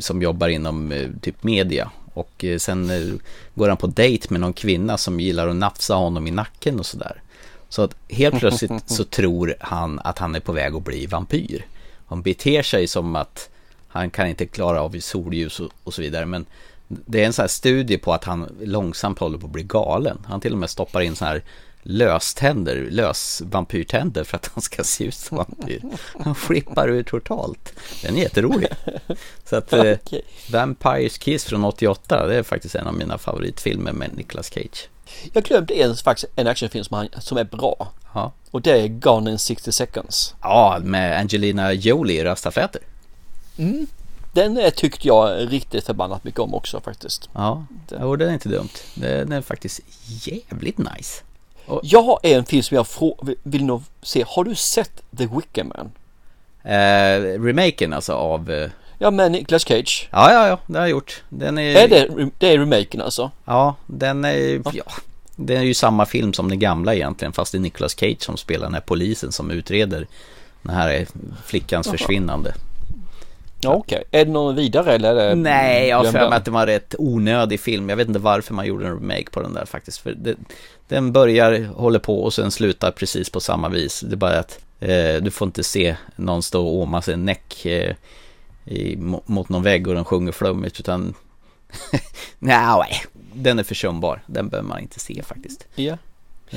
[0.00, 1.90] som jobbar inom typ media.
[2.14, 3.14] Och eh, sen eh,
[3.54, 6.86] går han på dejt med någon kvinna som gillar att nafsa honom i nacken och
[6.86, 7.22] sådär.
[7.68, 11.66] Så att helt plötsligt så tror han att han är på väg att bli vampyr.
[12.06, 13.48] Han beter sig som att
[13.88, 16.26] han kan inte klara av solljus och, och så vidare.
[16.26, 16.46] Men
[16.88, 20.18] det är en sån här studie på att han långsamt håller på att bli galen.
[20.24, 21.42] Han till och med stoppar in så här
[21.82, 25.82] löständer, lös vampyrtänder för att han ska se ut som vampyr.
[26.24, 27.72] Han flippar ut totalt.
[28.02, 28.68] Den är jätterolig.
[29.44, 29.96] Så att eh,
[30.50, 34.88] Vampires Kiss från 88, det är faktiskt en av mina favoritfilmer med Nicolas Cage.
[35.32, 37.92] Jag glömde en, faktiskt en actionfilm som, han, som är bra.
[38.14, 38.32] Ja.
[38.50, 40.34] Och det är Gone in 60 seconds.
[40.42, 42.82] Ja, med Angelina Jolie i rastaflätor.
[43.56, 43.86] Mm.
[44.32, 47.28] Den tyckte jag riktigt förbannat mycket om också faktiskt.
[47.32, 47.66] Ja,
[48.00, 48.68] och den är inte dumt.
[48.94, 51.22] Den är faktiskt jävligt nice.
[51.66, 51.80] Och...
[51.82, 54.24] Jag har en film som jag frå- vill nog se.
[54.28, 55.90] Har du sett The Wicker Man?
[56.64, 58.50] Eh, remaken alltså av...
[58.50, 58.70] Eh...
[58.98, 60.08] Ja, med Nicolas Cage.
[60.12, 61.22] Ja, ja, ja, det har jag gjort.
[61.28, 61.76] Den är...
[61.76, 63.30] Är det, det är remaken alltså?
[63.44, 64.62] Ja, den är...
[64.64, 64.72] Ja.
[64.74, 64.84] ja.
[65.36, 68.36] Det är ju samma film som den gamla egentligen, fast det är Nicolas Cage som
[68.36, 70.06] spelar den här polisen som utreder
[70.62, 71.06] den här
[71.44, 71.96] flickans Aha.
[71.96, 72.54] försvinnande.
[73.64, 74.20] Ja, Okej, okay.
[74.20, 75.14] är det någon vidare eller?
[75.14, 77.88] Det Nej, jag har för mig att det var en rätt onödig film.
[77.88, 79.98] Jag vet inte varför man gjorde en remake på den där faktiskt.
[79.98, 80.36] För det,
[80.88, 84.00] den börjar, håller på och sen slutar precis på samma vis.
[84.00, 87.66] Det är bara att eh, du får inte se någon stå och åma sin näck
[87.66, 87.94] eh,
[88.64, 88.96] i,
[89.26, 91.14] mot någon vägg och den sjunger flummigt utan
[92.38, 93.02] nej,
[93.34, 94.22] den är försumbar.
[94.26, 95.66] Den behöver man inte se faktiskt.
[95.74, 95.98] Ja.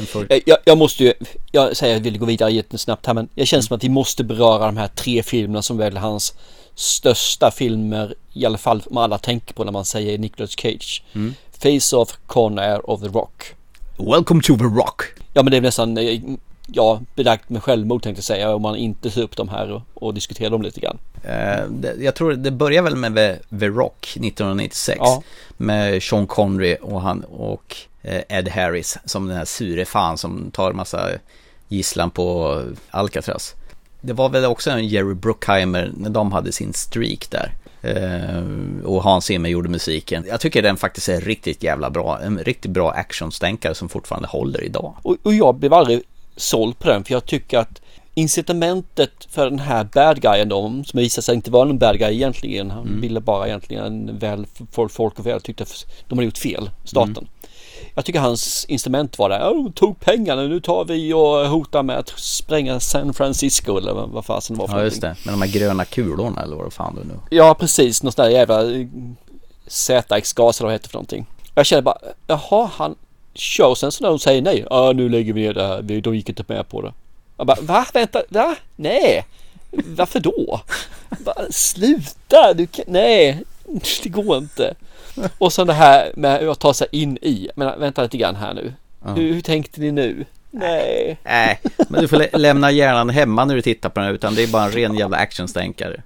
[0.07, 0.33] Får...
[0.33, 1.13] Eh, jag, jag, måste ju,
[1.51, 3.89] jag säger att jag vill gå vidare jättesnabbt här men jag känner som att vi
[3.89, 6.33] måste beröra de här tre filmerna som väl hans
[6.75, 11.03] största filmer i alla fall om alla tänker på när man säger Nicolas Cage.
[11.13, 11.33] Mm.
[11.59, 13.55] Face Off, Con Air of The Rock.
[13.97, 15.03] Welcome to the Rock.
[15.33, 16.21] Ja men det är nästan, eh,
[16.67, 19.81] ja, belagt med självmord tänkte jag säga om man inte tar upp dem här och,
[19.93, 20.97] och diskuterar dem lite grann.
[21.25, 25.23] Uh, det, jag tror det börjar väl med The, the Rock 1996 ja.
[25.57, 30.51] med Sean Connery och han och uh, Ed Harris som den här sure fan som
[30.51, 31.09] tar massa
[31.67, 32.61] gisslan på
[32.91, 33.55] Alcatraz.
[34.05, 37.53] Det var väl också en Jerry Bruckheimer när de hade sin streak där.
[37.85, 40.25] Uh, och Hans Zimmer gjorde musiken.
[40.27, 42.19] Jag tycker den faktiskt är riktigt jävla bra.
[42.19, 44.95] En riktigt bra actionstänkare som fortfarande håller idag.
[45.01, 46.01] Och, och jag blev aldrig
[46.35, 47.81] såld på den för jag tycker att
[48.13, 52.13] incitamentet för den här bad guyen då, som visade sig inte vara någon bad guy
[52.13, 52.71] egentligen.
[52.71, 53.01] Han mm.
[53.01, 57.17] ville bara egentligen väl för folk och väl tyckte att de hade gjort fel, staten.
[57.17, 57.27] Mm.
[57.95, 61.97] Jag tycker hans instrument var där, oh, tog pengarna, nu tar vi och hotar med
[61.97, 65.41] att spränga San Francisco eller vad fasen det var för Ja just det, med de
[65.41, 67.19] här gröna kulorna eller vad fan du nu.
[67.29, 68.87] Ja precis, någon sån där jävla eh,
[69.67, 71.25] ZX-gas eller vad heter det för någonting.
[71.55, 72.95] Jag känner bara, jaha han
[73.33, 76.15] kör sen så när de säger nej, ja nu lägger vi ner det här, de
[76.15, 76.93] gick inte med på det.
[77.37, 77.85] Jag bara, va?
[77.93, 78.55] Vänta, va?
[78.75, 79.25] Nej!
[79.71, 80.61] Varför då?
[81.19, 82.53] Bara, sluta!
[82.53, 83.43] Du kan, nej,
[84.03, 84.75] det går inte.
[85.37, 87.49] Och sen det här med att ta sig in i.
[87.55, 88.73] Men vänta lite grann här nu.
[89.05, 89.11] Ja.
[89.11, 90.25] Hur, hur, tänkte ni nu?
[90.51, 91.17] Nej.
[91.23, 94.43] Nej, men du får lä lämna hjärnan hemma när du tittar på den utan det
[94.43, 96.01] är bara en ren jävla actionstänkare.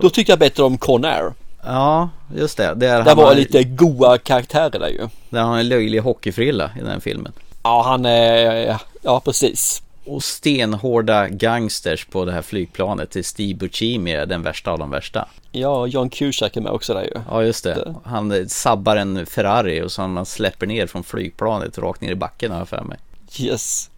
[0.00, 1.32] Då tycker jag bättre om Conair.
[1.64, 2.74] Ja, just det.
[2.74, 3.34] Där, där var har...
[3.34, 5.08] lite goa karaktärer där ju.
[5.28, 7.32] Där har han en löjlig hockeyfrilla i den filmen.
[7.62, 8.76] Ja, han är...
[9.02, 9.82] Ja, precis.
[10.04, 15.28] Och stenhårda gangsters på det här flygplanet till Steve Buscemi den värsta av de värsta.
[15.52, 17.20] Ja, John Cusack är med också där ju.
[17.30, 17.94] Ja, just det.
[18.04, 22.50] Han sabbar en Ferrari och så man släpper ner från flygplanet rakt ner i backen
[22.50, 22.98] har jag för mig.
[23.38, 23.90] Yes.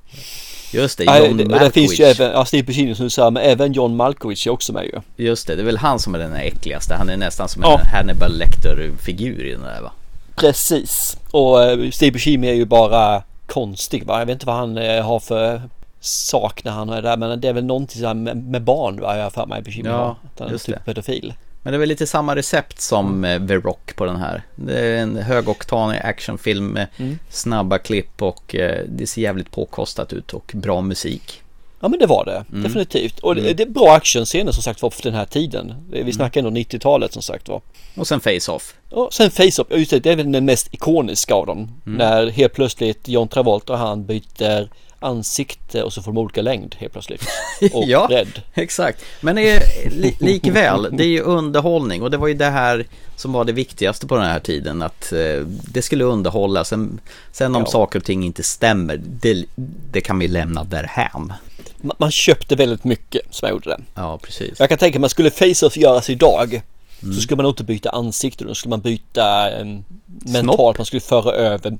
[0.72, 1.60] Just det, John Nej, det, Malkovich.
[1.60, 4.50] Det finns ju även, ja Steve Buscemi som du sa, men även John Malkovich är
[4.50, 5.24] också med ju.
[5.24, 6.94] Just det, det är väl han som är den äckligaste.
[6.94, 9.92] Han är nästan som en Hannibal Lecter-figur i den där va?
[10.36, 11.16] Precis.
[11.30, 14.18] Och uh, Steve Buscemi är ju bara konstig va?
[14.18, 15.62] Jag vet inte vad han uh, har för
[16.04, 19.16] sak när han är där men det är väl någonting så med, med barn va,
[19.16, 20.82] jag för mig bekymmer ja, att han är typ det.
[20.84, 21.34] pedofil.
[21.62, 23.48] Men det är väl lite samma recept som mm.
[23.48, 24.42] The Rock på den här.
[24.54, 27.18] Det är en högoktanig actionfilm med mm.
[27.30, 31.42] snabba klipp och eh, det ser jävligt påkostat ut och bra musik.
[31.80, 32.62] Ja men det var det, mm.
[32.62, 33.18] definitivt.
[33.18, 33.44] Och mm.
[33.44, 35.74] det, det, är bra actionscener som sagt var för den här tiden.
[35.90, 36.12] Vi mm.
[36.12, 37.60] snackar ändå 90-talet som sagt var.
[37.96, 38.74] Och sen Face-Off.
[38.90, 41.70] Och sen Face-Off, just det, det är väl den mest ikoniska av dem.
[41.86, 41.98] Mm.
[41.98, 44.68] När helt plötsligt John Travolta och han byter
[45.04, 47.22] ansikte och så får de olika längd helt plötsligt.
[47.72, 48.42] Och ja, bredd.
[48.54, 49.04] exakt.
[49.20, 52.86] Men är, li, likväl, det är ju underhållning och det var ju det här
[53.16, 54.82] som var det viktigaste på den här tiden.
[54.82, 56.64] Att eh, det skulle underhålla.
[56.64, 57.00] Sen,
[57.32, 57.70] sen om ja.
[57.70, 59.44] saker och ting inte stämmer, det,
[59.90, 61.32] det kan vi lämna därhän.
[61.76, 63.80] Man, man köpte väldigt mycket som gjorde det.
[63.94, 64.60] Ja, precis.
[64.60, 66.62] Jag kan tänka mig, skulle Face-Off göras idag
[67.04, 67.14] Mm.
[67.14, 69.66] Så skulle man inte byta ansikte, då skulle man byta eh,
[70.06, 71.78] mentalt, man skulle föra över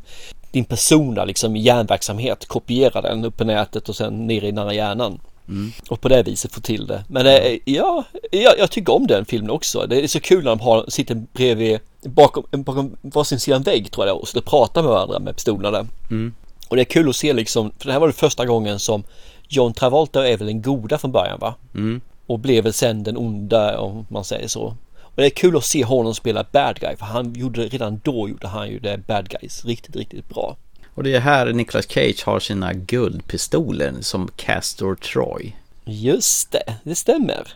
[0.55, 4.75] din persona liksom hjärnverksamhet, kopiera den upp på nätet och sen ner i den andra
[4.75, 5.21] hjärnan.
[5.49, 5.73] Mm.
[5.89, 7.05] Och på det viset få till det.
[7.09, 9.87] Men det, ja, jag, jag, tycker om den filmen också.
[9.87, 14.07] Det är så kul när de har, sitter bredvid, bakom, bakom varsin sida vägg tror
[14.07, 15.87] jag och så pratar med varandra med pistolerna.
[16.11, 16.35] Mm.
[16.69, 19.05] Och det är kul att se liksom, för det här var det första gången som
[19.49, 21.55] John Travolta är väl den goda från början va?
[21.75, 22.01] Mm.
[22.27, 24.75] Och blev väl sen den onda om man säger så.
[25.15, 28.29] Och det är kul att se honom spela bad guy för han gjorde redan då
[28.29, 30.57] gjorde han ju det bad guys riktigt, riktigt bra.
[30.95, 35.53] Och det är här Nicolas Cage har sina guldpistoler som Castor Troy.
[35.85, 37.55] Just det, det stämmer.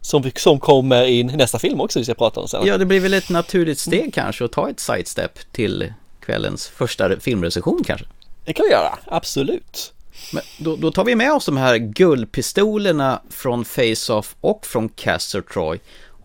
[0.00, 2.66] Som, som kommer i nästa film också vi ska prata om sen.
[2.66, 7.20] Ja, det blir väl ett naturligt steg kanske att ta ett sidestep till kvällens första
[7.20, 8.06] filmrecension kanske.
[8.44, 9.92] Det kan vi göra, absolut.
[10.32, 15.40] Men då, då, tar vi med oss de här guldpistolerna från Face-Off och från Castor
[15.40, 15.78] Troy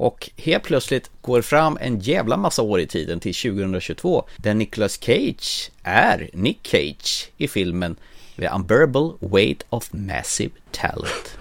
[0.03, 4.99] och helt plötsligt går fram en jävla massa år i tiden till 2022 där Nicolas
[5.01, 7.95] Cage är Nick Cage i filmen
[8.35, 11.37] The Unbearable Weight of Massive Talent.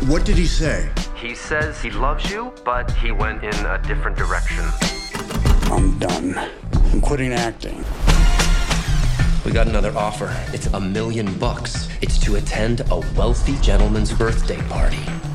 [0.00, 0.88] What did he say?
[1.16, 4.64] He says he loves you, but he went in a different direction.
[5.70, 6.34] I'm done.
[6.92, 7.84] I'm quitting acting.
[9.44, 10.30] We got another offer.
[10.54, 11.88] It's a million bucks.
[12.02, 15.29] It's to attend a wealthy gentleman's birthday party.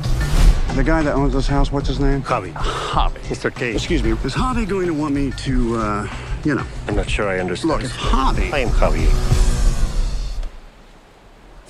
[0.76, 2.22] The guy that owns this house, what's his name?
[2.22, 2.52] Javi.
[2.52, 3.18] Javi.
[3.30, 3.52] Mr.
[3.52, 3.76] Cage.
[3.76, 6.06] Excuse me, is Javi going to want me to, uh,
[6.44, 6.66] you know?
[6.86, 7.70] I'm not sure I understand.
[7.70, 8.52] Look, if Javi...
[8.52, 9.06] I am Javi.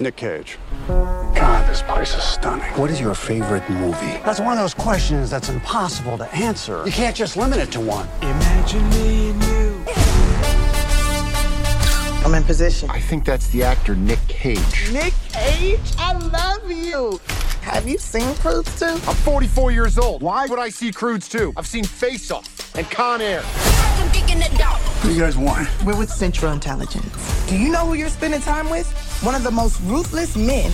[0.01, 0.59] Nick Cage.
[0.89, 2.67] God, this place is stunning.
[2.73, 4.19] What is your favorite movie?
[4.25, 6.85] That's one of those questions that's impossible to answer.
[6.85, 8.09] You can't just limit it to one.
[8.23, 9.85] Imagine me and you.
[12.27, 12.91] I'm in position.
[12.91, 14.91] I think that's the actor Nick Cage.
[14.93, 15.79] Nick Cage?
[15.97, 17.21] I love you.
[17.67, 19.11] Have you seen Crudes 2?
[19.11, 20.23] I'm 44 years old.
[20.23, 21.55] Why would I see Crudes 2?
[21.57, 23.43] I've seen Face Off and Con Air.
[23.43, 25.69] What do you guys want?
[25.85, 27.47] We're with Central Intelligence.
[27.49, 28.89] Do you know who you're spending time with?
[29.25, 30.71] One of the most ruthless men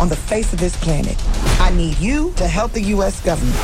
[0.00, 1.16] on the face of this planet.
[1.60, 3.20] I need you to help the U.S.
[3.24, 3.58] government.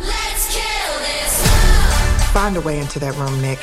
[0.00, 3.58] Let's kill this Find a way into that room, Nick.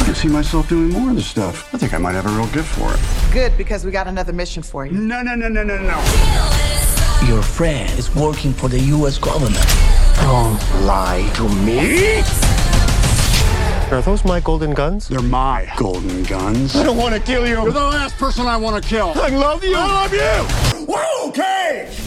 [0.00, 1.74] I can see myself doing more of this stuff.
[1.74, 3.25] I think I might have a real gift for it.
[3.36, 4.92] Good, because we got another mission for you.
[4.92, 5.98] No, no, no, no, no, no.
[7.28, 9.18] Your friend is working for the U.S.
[9.18, 9.66] government.
[10.22, 12.22] Don't lie to me.
[13.92, 15.08] Are those my golden guns?
[15.08, 16.74] They're my golden guns.
[16.76, 17.60] I don't want to kill you.
[17.62, 19.12] You're the last person I want to kill.
[19.14, 19.76] I love you.
[19.76, 20.86] I love you.
[20.86, 22.00] Whoa, Cage!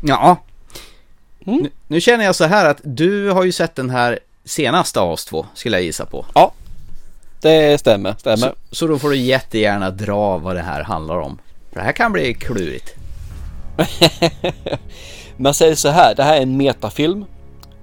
[0.00, 0.36] Ja.
[1.44, 5.10] Nu, nu känner jag så här att du har ju sett den här senaste av
[5.10, 6.26] oss två, skulle jag gissa på.
[6.34, 6.52] Ja,
[7.42, 8.14] det stämmer.
[8.18, 8.36] stämmer.
[8.36, 11.38] Så, så då får du jättegärna dra vad det här handlar om.
[11.72, 12.94] För det här kan bli klurigt.
[15.36, 17.24] Man säger så här, det här är en metafilm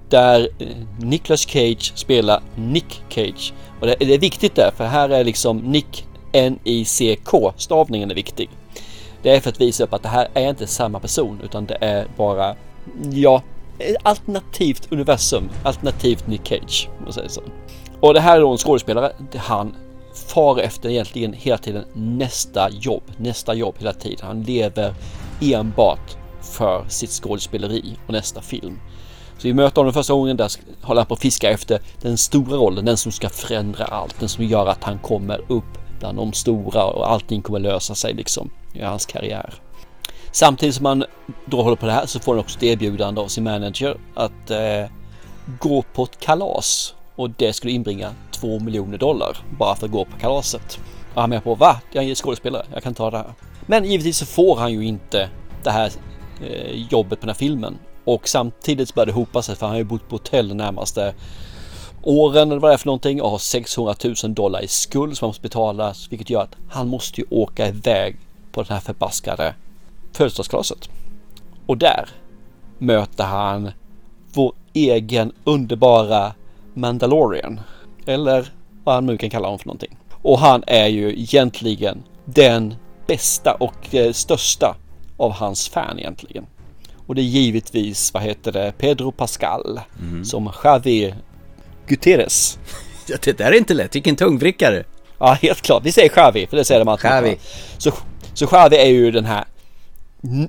[0.08, 0.66] där eh,
[0.98, 3.52] Nicolas Cage spelar Nick Cage.
[3.80, 8.50] Och det, det är viktigt där, för här är liksom Nick N-I-C-K, stavningen är viktig.
[9.22, 11.78] Det är för att visa upp att det här är inte samma person utan det
[11.80, 12.56] är bara,
[13.12, 13.42] ja,
[14.02, 17.42] alternativt universum, alternativt Nick Cage, om man säger så.
[18.00, 19.76] Och det här är då en skådespelare, han
[20.28, 24.26] far efter egentligen hela tiden nästa jobb, nästa jobb hela tiden.
[24.26, 24.94] Han lever
[25.40, 28.80] enbart för sitt skådespeleri och nästa film.
[29.38, 30.50] Så vi möter honom första gången, där
[30.82, 34.28] håller han på att fiska efter den stora rollen, den som ska förändra allt, den
[34.28, 38.50] som gör att han kommer upp bland de stora och allting kommer lösa sig liksom
[38.72, 39.54] i hans karriär.
[40.32, 41.04] Samtidigt som han
[41.46, 44.50] då håller på det här så får han också ett erbjudande av sin manager att
[44.50, 44.90] eh,
[45.60, 50.04] gå på ett kalas och det skulle inbringa 2 miljoner dollar bara för att gå
[50.04, 50.80] på kalaset.
[51.14, 51.80] Och han menar på va?
[51.92, 53.32] Jag är skådespelare, jag kan ta det här.
[53.66, 55.28] Men givetvis så får han ju inte
[55.64, 55.92] det här
[56.40, 59.74] eh, jobbet på den här filmen och samtidigt så börjar det hopa sig för han
[59.74, 61.14] har ju bott på hotell de närmaste
[62.02, 65.26] åren eller vad det är för någonting och har 600 000 dollar i skuld som
[65.26, 68.16] han måste betala vilket gör att han måste ju åka iväg
[68.52, 69.54] på den här förbaskade
[70.12, 70.88] födelsedagskalaset.
[71.66, 72.08] Och där
[72.78, 73.70] möter han
[74.32, 76.32] vår egen underbara
[76.74, 77.60] Mandalorian.
[78.06, 78.52] Eller
[78.84, 79.96] vad han nu kan kalla honom för någonting.
[80.22, 82.74] Och han är ju egentligen den
[83.06, 84.76] bästa och eh, största
[85.16, 86.46] av hans fan egentligen.
[87.06, 90.24] Och det är givetvis, vad heter det, Pedro Pascal Mm.
[90.24, 91.14] som Javi
[91.86, 92.58] Gutierrez.
[93.24, 94.84] Det där är inte lätt, vilken tungvrickare.
[95.18, 95.82] Ja, helt klart.
[95.84, 97.10] Vi säger Javi, för det säger de alltid.
[97.10, 97.36] Javi.
[97.78, 97.92] Så,
[98.34, 99.44] så Javi är ju den här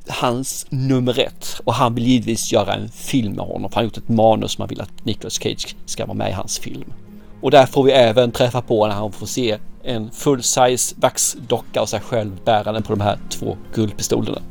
[0.08, 3.70] hans nummer ett och han vill givetvis göra en film med honom.
[3.70, 6.30] För han har gjort ett manus som han vill att Nicolas Cage ska vara med
[6.30, 6.94] i hans film.
[7.42, 11.86] Och där får vi även träffa på när han får se en full-size vaxdocka av
[11.86, 14.42] sig själv bärande på de här två guldpistolerna.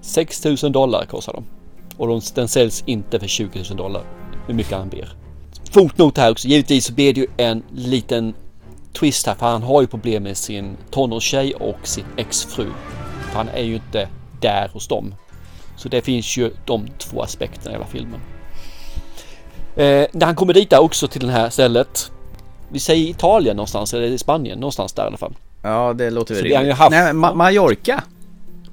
[0.00, 1.44] 6 000 dollar kostar de.
[1.96, 4.02] Och de, den säljs inte för 20 000 dollar.
[4.46, 5.08] Hur mycket han ber.
[5.70, 6.48] Fotnot här också.
[6.48, 8.34] Givetvis så blir det ju en liten
[8.92, 9.34] twist här.
[9.34, 12.66] För han har ju problem med sin tonårstjej och sin exfru.
[13.30, 14.08] För han är ju inte
[14.40, 15.14] där hos dem.
[15.76, 18.20] Så det finns ju de två aspekterna i hela filmen.
[19.76, 22.10] Eh, när han kommer dit där också till det här stället.
[22.72, 25.34] Vi säger Italien någonstans eller i Spanien någonstans där i alla fall.
[25.62, 26.76] Ja, det låter väl rimligt.
[26.76, 28.02] haft- Nej, Ma- Mallorca.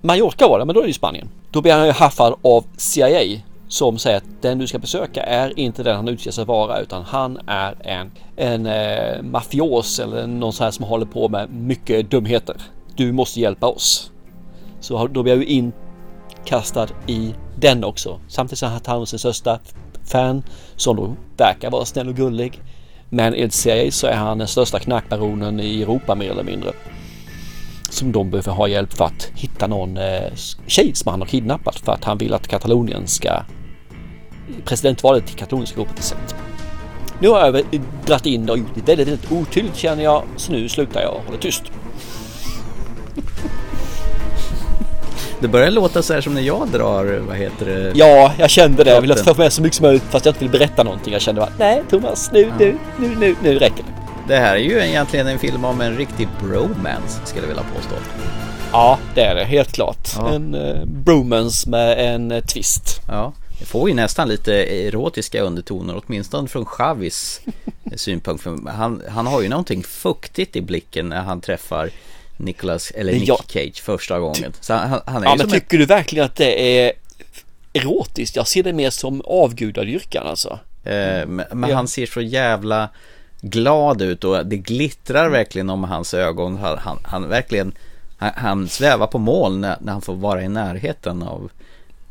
[0.01, 1.30] Mallorca var det, men då är det ju Spanien.
[1.51, 5.60] Då blir han ju haffad av CIA som säger att den du ska besöka är
[5.60, 10.28] inte den han utger sig att vara utan han är en, en eh, mafios eller
[10.28, 12.56] någon sån här som håller på med mycket dumheter.
[12.95, 14.12] Du måste hjälpa oss.
[14.86, 15.71] Så då blir jag ju
[16.43, 18.19] inkastad i den också.
[18.28, 19.60] Samtidigt som han tar hand sin största
[20.04, 20.43] fan
[20.76, 22.62] som då verkar vara snäll och gullig.
[23.10, 26.71] Men enligt sig så är han den största knarkbaronen i Europa mer eller mindre.
[27.89, 30.34] Som de behöver ha hjälp för att hitta någon eh,
[30.67, 33.43] tjej som han har kidnappat för att han vill att Katalonien ska
[34.65, 36.36] presidentvalet i Katalonien ska gå på ett sätt.
[37.19, 40.24] Nu har jag dragit dratt in det och gjort det väldigt, väldigt otydligt känner jag
[40.36, 41.63] så nu slutar jag och håller tyst.
[45.39, 47.91] Det börjar låta så här som när jag drar, vad heter det?
[47.95, 48.89] Ja, jag kände det.
[48.89, 51.13] Jag ville få med så mycket som möjligt fast jag inte vill berätta någonting.
[51.13, 53.95] Jag kände bara, nej Thomas, nu, nu, nu, nu, nu räcker det.
[54.28, 57.95] Det här är ju egentligen en film om en riktig bromance, skulle jag vilja påstå.
[58.71, 60.10] Ja, det är det helt klart.
[60.17, 60.34] Ja.
[60.34, 63.02] En uh, bromance med en uh, twist.
[63.08, 67.41] Ja, det får ju nästan lite erotiska undertoner, åtminstone från Chavis
[67.95, 68.43] synpunkt.
[68.43, 71.89] För han, han har ju någonting fuktigt i blicken när han träffar
[72.38, 73.39] Nicholas, eller Nick Ja.
[73.48, 74.54] Cage första gången.
[74.62, 76.93] Så han, han är Ja, men tycker du verkligen att det är
[77.74, 78.36] erotiskt?
[78.36, 80.60] Jag ser det mer som avgudadyrkan alltså.
[80.84, 81.76] en, eh, men men Ja.
[81.76, 82.89] han ser så jävla
[83.41, 86.58] glad ut och det glittrar verkligen om hans ögon.
[86.58, 87.74] Han, han, han verkligen,
[88.17, 91.52] han, han svävar på mål när, när han får vara i närheten av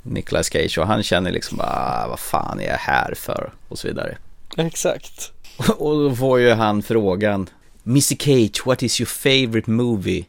[0.02, 3.52] Nicolas Cage och han känner liksom bara, "Ah, vad fan är jag här för?
[3.68, 4.16] Och så vidare.
[4.56, 5.32] Exakt.
[5.78, 7.48] Och då får ju han frågan
[7.86, 10.24] Mr Cage, what is your favorite movie?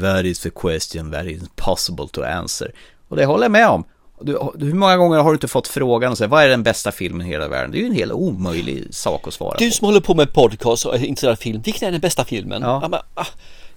[0.00, 2.72] That is the question that is impossible to answer.
[3.08, 3.84] Och det håller jag med om.
[4.20, 6.92] Du, hur många gånger har du inte fått frågan och säga vad är den bästa
[6.92, 7.70] filmen i hela världen?
[7.70, 9.74] Det är ju en helt omöjlig sak att svara Du på.
[9.74, 12.62] som håller på med podcast och är intresserad av film, vilken är den bästa filmen?
[12.62, 12.88] Ja.
[12.88, 13.26] men, ah,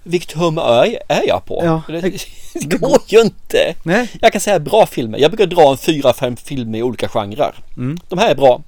[0.02, 1.60] vilket humör är jag på?
[1.64, 1.82] Ja.
[1.88, 2.00] Det,
[2.54, 3.74] det går ju inte.
[3.82, 4.10] Nej.
[4.20, 5.18] Jag kan säga bra filmer.
[5.18, 7.54] Jag brukar dra en fyra, fem filmer i olika genrer.
[7.76, 7.98] Mm.
[8.08, 8.62] De här är bra.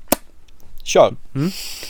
[0.85, 1.15] Kör.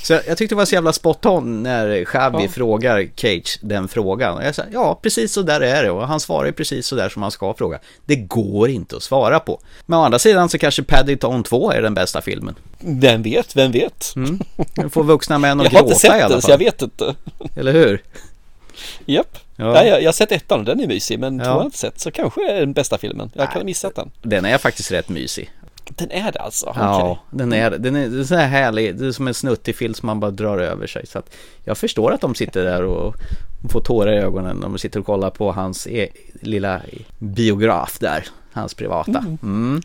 [0.02, 2.48] Så jag, jag tyckte det var så jävla spot on när Xavi Ja.
[2.48, 4.36] frågar Cage den frågan.
[4.36, 6.96] Och jag sa, ja precis så där är det och han svarar ju precis så
[6.96, 7.78] där som han ska fråga.
[8.04, 9.60] Det går inte att svara på.
[9.86, 12.54] Men å andra sidan så kanske Paddington 2 är den bästa filmen.
[12.78, 14.12] Vem vet, vem vet?
[14.16, 14.40] Mm.
[14.76, 16.42] Nu får vuxna män att Jag har inte gråta i sett alla den fall.
[16.42, 17.14] så jag vet inte.
[17.56, 18.02] Eller hur?
[19.06, 19.38] Japp.
[19.56, 19.64] Ja.
[19.76, 19.84] Ja.
[19.84, 21.44] jag, jag har sett ettan och den är mysig men Ja.
[21.44, 23.30] tvåan har jag inte sett så kanske är den bästa filmen.
[23.34, 24.10] Jag kan ha missat den.
[24.22, 25.50] Den är faktiskt rätt mysig.
[25.96, 26.72] Den är det alltså?
[26.76, 27.22] Ja, Okej.
[27.30, 28.96] den är, den är, den är så här härlig.
[28.96, 31.06] Det är som en snuttig film som man bara drar över sig.
[31.06, 31.30] Så att
[31.64, 33.14] jag förstår att de sitter där och
[33.70, 36.08] får tårar i ögonen de sitter och kollar på hans e-
[36.40, 36.80] lilla
[37.18, 38.24] biograf där.
[38.52, 39.24] Hans privata.
[39.42, 39.82] Mm.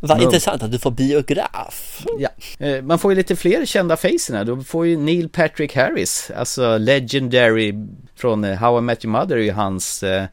[0.00, 0.24] Vad Mum.
[0.26, 2.04] intressant att du får biograf.
[2.18, 2.28] Ja.
[2.66, 4.44] Eh, Man får ju lite fler kända facen här.
[4.44, 7.74] Du får ju Neil Patrick Harris, alltså legendary
[8.16, 10.24] från eh, How I Met Your Mother är ju hans, eh,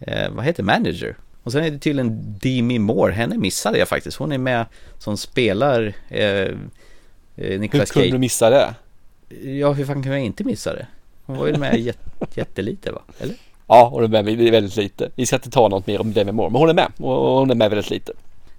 [0.00, 1.16] eh, vad heter manager?
[1.44, 4.16] Och sen är det tydligen Demi Moore, henne missade jag faktiskt.
[4.16, 4.66] Hon är med
[4.98, 6.48] som spelar eh, eh,
[7.36, 8.20] Hur Nicolas kunde du Cage.
[8.20, 8.74] missa det?
[9.50, 10.86] Ja, hur fan kan jag inte missa det?
[11.26, 11.98] Hon var ju med jät-
[12.34, 13.00] jättelite va?
[13.18, 13.34] Eller?
[13.66, 15.10] Ja, hon är med väldigt lite.
[15.14, 17.50] Vi ska inte ta något mer om Demi Moore, men hon är med och hon
[17.50, 18.12] är med väldigt lite.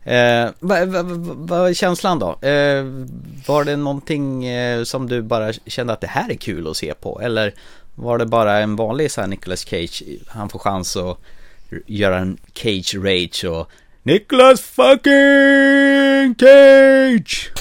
[0.04, 2.48] Eh, vad va, va, vad är känslan då?
[2.48, 2.84] Eh,
[3.48, 6.94] var det någonting eh, som du bara kände att det här är kul att se
[6.94, 7.22] på?
[7.22, 7.54] Eller
[7.96, 11.18] var det bara en vanlig så här Nicolas Cage, han får chans att
[11.88, 13.70] göra en Cage Rage och
[14.04, 17.52] Nicolas fucking Cage!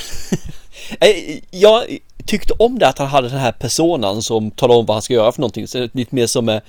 [1.00, 1.84] Eh, Jag
[2.26, 5.14] tyckte om det att han hade den här personan som talar om vad han ska
[5.14, 5.66] göra för någonting.
[5.68, 6.60] Så lite mer som eh,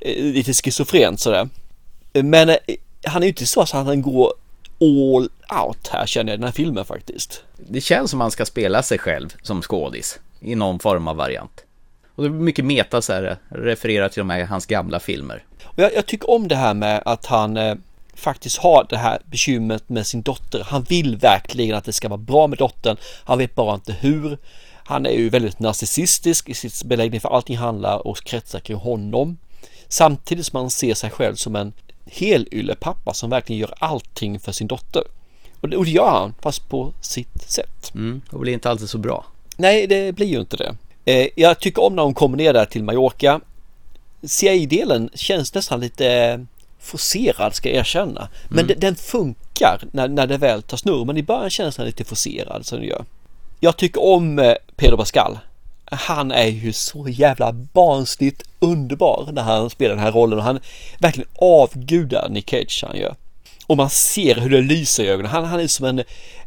[0.00, 1.48] eh, lite schizofrent sådär.
[2.12, 2.56] Men eh,
[3.04, 4.32] han är ju inte så att han går
[4.80, 5.28] all
[5.66, 7.42] out här känner jag i den här filmen faktiskt.
[7.56, 11.64] Det känns som han ska spela sig själv som skådis i någon form av variant.
[12.18, 15.44] Och det är mycket meta så här, refererar till de här hans gamla filmer.
[15.64, 17.74] Och jag, jag tycker om det här med att han eh,
[18.14, 20.62] faktiskt har det här bekymret med sin dotter.
[20.66, 22.96] Han vill verkligen att det ska vara bra med dottern.
[23.24, 24.38] Han vet bara inte hur.
[24.84, 29.38] Han är ju väldigt narcissistisk i sitt beläggning för allting handlar och kretsar kring honom.
[29.88, 31.72] Samtidigt som han ser sig själv som en
[32.06, 35.02] helylle-pappa som verkligen gör allting för sin dotter.
[35.60, 37.94] Och det, och det gör han, fast på sitt sätt.
[37.94, 39.26] Mm, och blir inte alltid så bra.
[39.56, 40.76] Nej, det blir ju inte det.
[41.08, 43.40] Eh, jag tycker om när hon kommer ner där till Mallorca.
[44.26, 46.46] CIA-delen känns nästan lite
[46.80, 48.28] forcerad ska jag erkänna.
[48.48, 48.66] Men Mm.
[48.66, 51.04] den, den funkar när, när det väl tar snurr.
[51.04, 53.04] Men i början känns den lite forcerad som den gör.
[53.60, 55.38] Jag tycker om eh, Pedro Pascal.
[55.84, 60.60] Han är ju så jävla barnsligt underbar när han spelar den här rollen och han
[60.98, 63.14] verkligen avgudar Nick Cage han gör.
[63.66, 65.30] Och man ser hur det lyser i ögonen.
[65.30, 66.02] Han, han är som en,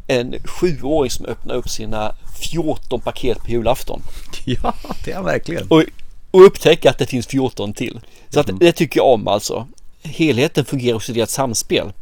[0.08, 4.01] en sjuåring som öppnar upp sina 14 paket på julafton.
[4.45, 4.73] Ja,
[5.06, 5.67] det är verkligen.
[5.67, 5.84] Och,
[6.32, 7.99] och upptäcker att det finns 14 till.
[8.30, 9.67] Så att det tycker jag om alltså.
[10.04, 11.94] Helheten fungerar också i ett samspel.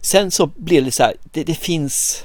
[0.00, 2.24] Sen så blir det så här, det, det finns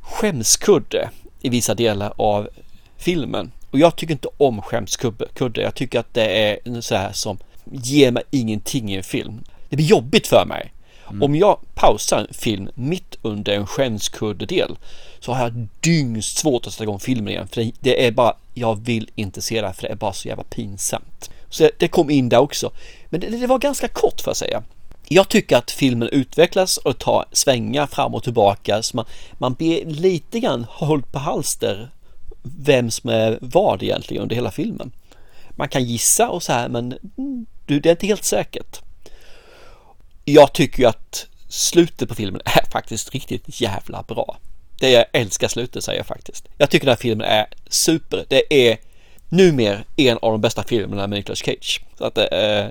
[0.00, 1.10] skämskudde
[1.40, 2.48] i vissa delar av
[2.96, 3.52] filmen.
[3.70, 5.62] Och jag tycker inte om skämskudde.
[5.62, 7.38] Jag tycker att det är så här som
[7.72, 9.40] ger mig ingenting i en film.
[9.68, 10.72] Det blir jobbigt för mig.
[11.20, 14.76] Om jag pausar en film mitt under en skämskuddedel
[15.20, 17.48] så har jag dyngst svårt att sätta igång filmen igen.
[17.48, 20.28] För det, är bara, jag vill inte se det här för det är bara så
[20.28, 21.30] jävla pinsamt.
[21.48, 22.70] Så det, kom in där också.
[23.08, 24.62] Men det, det var ganska kort för att säga.
[25.08, 29.84] Jag tycker att filmen utvecklas och tar svängar fram och tillbaka så man, man blir
[29.86, 31.90] lite grann håll på halster
[32.42, 34.92] vem som är vad egentligen under hela filmen.
[35.50, 38.80] Man kan gissa och så här men mm, du, det är inte helt säkert.
[40.24, 44.38] Jag tycker ju att slutet på filmen är faktiskt riktigt jävla bra.
[44.80, 46.48] Det jag älskar slutet säger jag faktiskt.
[46.58, 48.24] Jag tycker den här filmen är super.
[48.28, 48.78] Det är
[49.28, 51.80] numera en av de bästa filmerna med Nicolas Cage.
[51.98, 52.66] Så att, eh,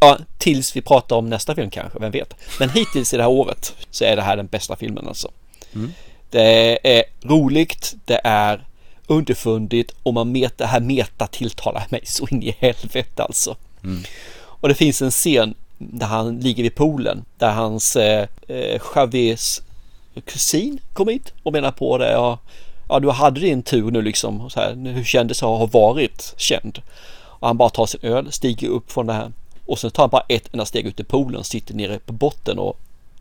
[0.00, 2.34] ja, tills vi pratar om nästa film kanske, vem vet.
[2.58, 5.30] Men hittills i det här året så är det här den bästa filmen alltså.
[5.74, 5.92] Mm.
[6.30, 8.64] Det är roligt, det är
[9.06, 13.56] underfundigt och man met, det här meta tilltalar mig så in i helvete alltså.
[13.84, 14.02] Mm.
[14.34, 19.60] Och det finns en scen där han ligger vid poolen där hans eh, eh, Javiers
[20.20, 22.12] kusin kom hit och menar på det.
[22.12, 22.38] Ja,
[22.88, 24.50] ja, du hade din tur nu liksom.
[24.50, 26.82] Så här, hur kändes det att ha varit känd?
[27.14, 29.32] Och han bara tar sin öl, stiger upp från det här
[29.66, 32.58] och sen tar han bara ett enda steg ut i poolen, sitter nere på botten
[32.58, 32.78] och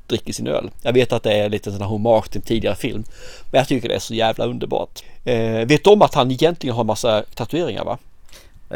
[0.07, 0.69] dricker sin öl.
[0.81, 3.03] Jag vet att det är lite sån här hommage till en tidigare film.
[3.51, 5.03] Men jag tycker det är så jävla underbart.
[5.25, 7.97] Eh, vet du om att han egentligen har massa tatueringar va?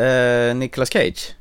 [0.01, 1.35] Eh, Nicolas Cage?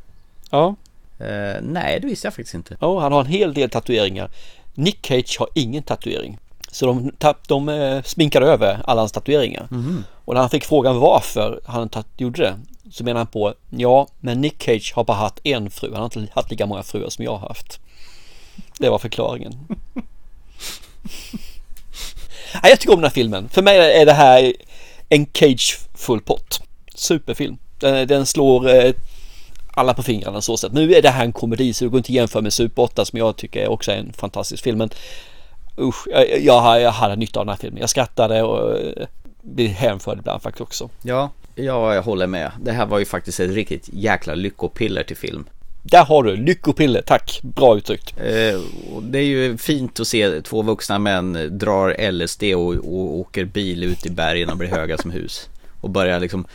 [0.51, 0.75] Ja.
[1.19, 2.77] Eh, nej, det visste jag faktiskt inte.
[2.81, 4.31] Ja, han har en hel del tatueringar.
[4.75, 6.39] Nick Cage har ingen tatuering.
[6.75, 9.69] Så de, tapp, de eh, sminkade över alla hans tatueringar.
[9.71, 10.05] Mhm.
[10.25, 12.61] Och när han fick frågan varför han gjorde det
[12.91, 15.93] så menar han på ja, men Nick Cage har bara haft en fru.
[15.93, 17.81] Han har inte haft lika många fruar som jag har haft.
[18.79, 19.53] Det var förklaringen.
[22.63, 23.49] Nej, jag tycker om den här filmen.
[23.49, 24.53] För mig är det här
[25.09, 26.63] en Cage full pott.
[26.95, 27.57] Superfilm.
[27.79, 28.93] Den, den slår eh,
[29.75, 30.73] alla på fingrarna så sätt.
[30.73, 33.05] Nu är det här en komedi så det går inte att jämföra med Super 8
[33.05, 34.79] som jag tycker är också en fantastisk film.
[34.79, 34.91] Men
[35.79, 37.81] usch, jag, jag, jag hade nytta av den här filmen.
[37.81, 39.07] Jag skrattade och eh,
[39.43, 40.91] blev hänförd ibland faktiskt också.
[41.03, 42.51] Ja, ja, jag håller med.
[42.63, 45.45] Det här var ju faktiskt ett riktigt jäkla lyckopiller till film.
[45.83, 48.15] Där har du, lyckopiller, tack, bra uttryckt.
[48.19, 48.61] Eh,
[49.03, 53.85] det är ju fint att se två vuxna män drar LSD och, och åker bil
[53.85, 55.49] ut i bergen och blir höga som hus.
[55.81, 56.47] Och börjar liksom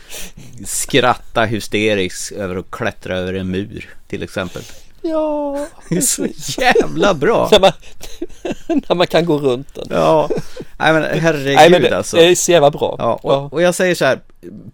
[0.64, 4.62] skratta hysteriskt över att klättra över en mur till exempel.
[5.02, 6.26] Ja, Det är så
[6.60, 7.48] jävla bra.
[7.52, 7.72] när, man,
[8.88, 9.86] när man kan gå runt den.
[9.90, 10.28] Ja,
[10.78, 12.16] nej men herregud Nej, men det, alltså.
[12.16, 12.96] det är så jävla bra.
[12.98, 14.20] Ja, och, och jag säger så här,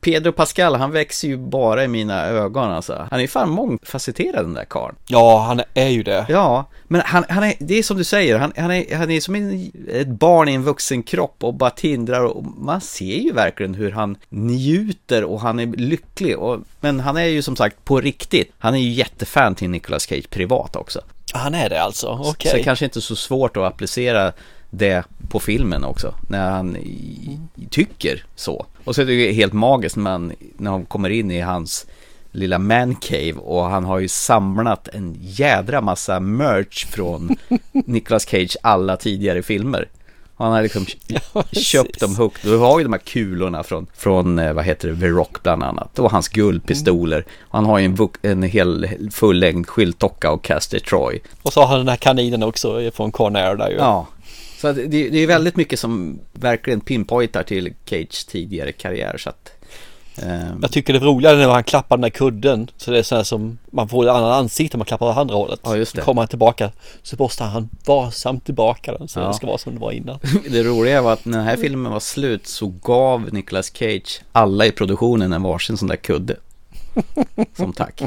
[0.01, 3.09] Pedro Pascal han växer ju bara i mina ögon alltså.
[3.11, 4.97] Han är fan mångfacetterad den där karln.
[5.07, 6.27] Ja, han är ju det.
[6.29, 9.21] Ja, men han, han är, det är som du säger, han, han, är, han är
[9.21, 13.33] som en, ett barn i en vuxen kropp och bara tindrar och man ser ju
[13.33, 16.39] verkligen hur han njuter och han är lycklig.
[16.39, 20.07] Och, men han är ju som sagt på riktigt, han är ju jättefan till Nicolas
[20.07, 21.01] Cage privat också.
[21.33, 22.51] Han är det alltså, okej.
[22.51, 24.33] Så det kanske inte är så svårt att applicera
[24.77, 27.39] det på filmen också, när han i,
[27.71, 28.67] tycker så.
[28.85, 31.87] Och så är det helt magiskt när, man, när han kommer in i hans
[32.33, 37.37] lilla mancave och han har ju samlat en jädra massa merch från
[37.73, 39.89] Nicolas Cage alla tidigare filmer.
[40.39, 40.87] Han har liksom
[41.53, 42.43] köpt dem högt.
[42.43, 45.63] Du har ju de här kulorna från, från eh, vad heter det, The Rock bland
[45.63, 45.99] annat.
[45.99, 47.25] Och hans guldpistoler.
[47.49, 51.21] Han har ju en, en hel fullängd skyltdocka och Caster Troy.
[51.43, 53.77] Och så har han den här kaninen också från Conair där ju.
[53.77, 54.07] Ja,
[54.61, 59.17] så det, det är väldigt mycket som verkligen pinpointar till Cage tidigare karriär.
[59.19, 59.51] Så att,
[60.23, 62.71] ehm, Jag tycker det är roligare när han klappar den där kudden.
[62.77, 65.17] Så det är så här som man får ett annat ansikte om man klappar åt
[65.17, 65.61] andra hållet.
[65.65, 66.01] Ja, just det.
[66.01, 66.71] Så kommer han tillbaka
[67.03, 69.29] så borstar han varsamt tillbaka den så Ja.
[69.29, 70.19] det ska vara som det var innan.
[70.51, 74.67] det roliga var att när den här filmen var slut så gav Nicolas Cage alla
[74.67, 76.37] i produktionen en varsin sån där kudde.
[77.57, 78.03] Som tack.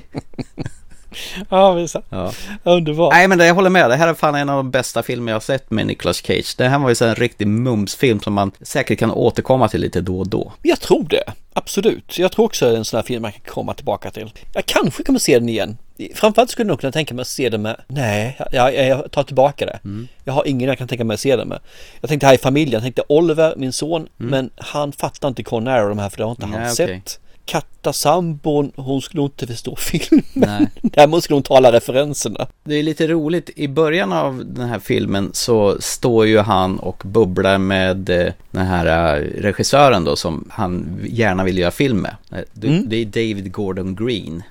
[1.50, 1.96] Ja, visst.
[2.10, 2.32] Ja.
[2.64, 3.14] Underbart.
[3.14, 5.32] Nej men det, jag håller med, det här är fan en av de bästa filmer
[5.32, 6.56] jag har sett med Nicolas Cage.
[6.58, 10.02] Det här var ju så en riktig mumsfilm som man säkert kan återkomma till lite
[10.02, 10.54] då och då.
[10.62, 12.18] Jag tror det, absolut.
[12.18, 14.32] Jag tror också det är en sån här film man kan komma tillbaka till.
[14.54, 15.78] Jag kanske kommer se den igen.
[16.16, 19.24] Framförallt skulle jag nog kunna tänka mig att se den med, nej, jag, jag, tar
[19.24, 19.80] tillbaka det.
[20.24, 21.60] Jag har ingen jag kan tänka mig att se den med.
[22.02, 25.84] Jag tänkte här i familjen, jag tänkte Oliver, min son, men han fattar inte Conair
[25.84, 27.02] och de här för det har inte Nej, han okej.
[27.06, 27.20] sett.
[27.50, 30.24] Katta sambon, hon skulle inte förstå filmen.
[30.34, 30.68] Nej.
[30.82, 32.48] Däremot skulle hon tala referenserna.
[32.64, 37.02] Det är lite roligt, i början av den här filmen så står ju han och
[37.06, 42.16] bubblar med eh, den här eh, regissören då som han gärna vill göra film med.
[42.32, 42.84] Eh, Det, Mm.
[42.90, 44.44] det är David Gordon Green.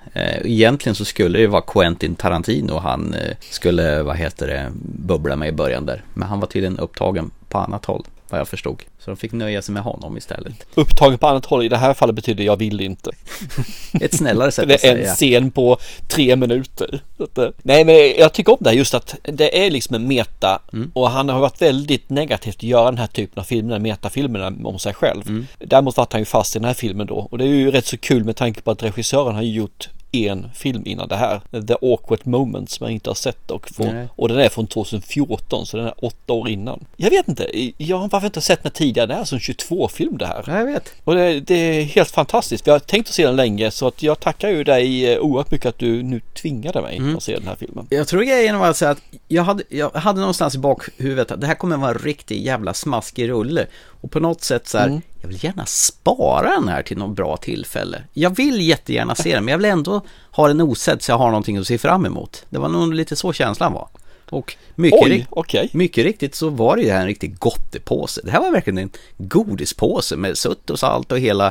[0.45, 3.15] Egentligen så skulle det vara Quentin Tarantino han
[3.51, 6.05] skulle, vad heter det, bubbla med i början där.
[6.15, 8.05] Men han var tydligen upptagen på annat håll.
[8.31, 8.83] Vad jag förstod.
[8.99, 10.53] Så de fick nöja sig med honom istället.
[10.75, 13.11] Upptagen på annat håll i det här fallet betyder jag vill inte.
[14.01, 15.15] Ett snällare sätt att Det är en säga.
[15.41, 17.01] scen på tre minuter.
[17.39, 20.63] Eh, nej men jag tycker om det här just att det är liksom en meta
[20.73, 20.91] Mm.
[20.95, 24.53] och han har varit väldigt negativ till att göra den här typen av filmer, metafilmerna
[24.69, 25.29] om sig själv.
[25.29, 25.47] Mm.
[25.59, 27.87] Däremot var han ju fast i den här filmen då och det är ju rätt
[27.87, 29.89] så kul med tanke på att regissören har gjort
[30.27, 31.41] en film innan det här.
[31.67, 34.09] The Awkward Moment som jag inte har sett och, från, Nej.
[34.17, 36.85] och den är från 2014 så den är åtta år innan.
[36.97, 39.07] Jag vet inte, jag har varför inte sett den tidigare?
[39.07, 40.45] Det är alltså en 22-film det här.
[40.47, 40.93] Ja, jag vet.
[41.05, 42.67] Och det, det är helt fantastiskt.
[42.67, 45.51] Vi har tänkt att se den länge så att jag tackar ju dig eh, oerhört
[45.51, 47.17] mycket att du nu tvingade mig Mm.
[47.17, 47.87] att se den här filmen.
[47.91, 51.41] Jag tror grejen var att säga att jag hade, jag hade någonstans i bakhuvudet att
[51.41, 53.67] det här kommer vara en riktig jävla smaskig rulle.
[54.01, 55.01] Och på något sätt så här, Mm.
[55.21, 58.03] Jag vill gärna spara den här till något bra tillfälle.
[58.13, 60.01] Jag vill jättegärna se den, men jag vill ändå
[60.31, 62.45] ha den osedd så jag har någonting att se fram emot.
[62.51, 63.89] Det var nog lite så känslan var.
[64.31, 65.71] Och mycket, Oj, rikt- okej.
[65.73, 68.21] mycket riktigt så var det ju här en riktig gottepåse.
[68.25, 71.47] Det här var verkligen en godispåse med sutt och salt och hela,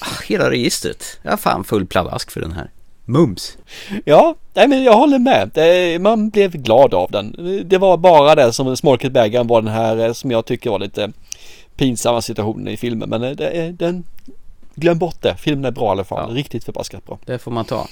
[0.00, 1.04] ah, hela registret.
[1.22, 2.70] Jag har fan full pladask för den här.
[3.04, 3.56] Mums!
[4.04, 6.00] Ja, nej men jag håller med.
[6.00, 7.36] Man blev glad av den.
[7.68, 10.78] Det var bara det som smolket bägaren var den här eh, som jag tycker var
[10.78, 11.12] lite
[11.80, 13.08] pinsamma situationen i filmen.
[13.10, 14.04] Men eh, det, är- den,
[14.74, 15.36] glöm bort det.
[15.36, 16.34] Filmen är bra i alla fall.
[16.34, 17.18] Riktigt förbaskat bra.
[17.26, 17.86] Det får man ta.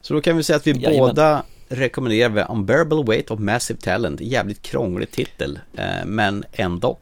[0.00, 0.98] Så då kan vi säga att vi Jajamän.
[1.08, 4.20] båda rekommenderar The Unbearable Weight of Massive Talent.
[4.20, 6.98] Jävligt krånglig titel, eh, men ändå.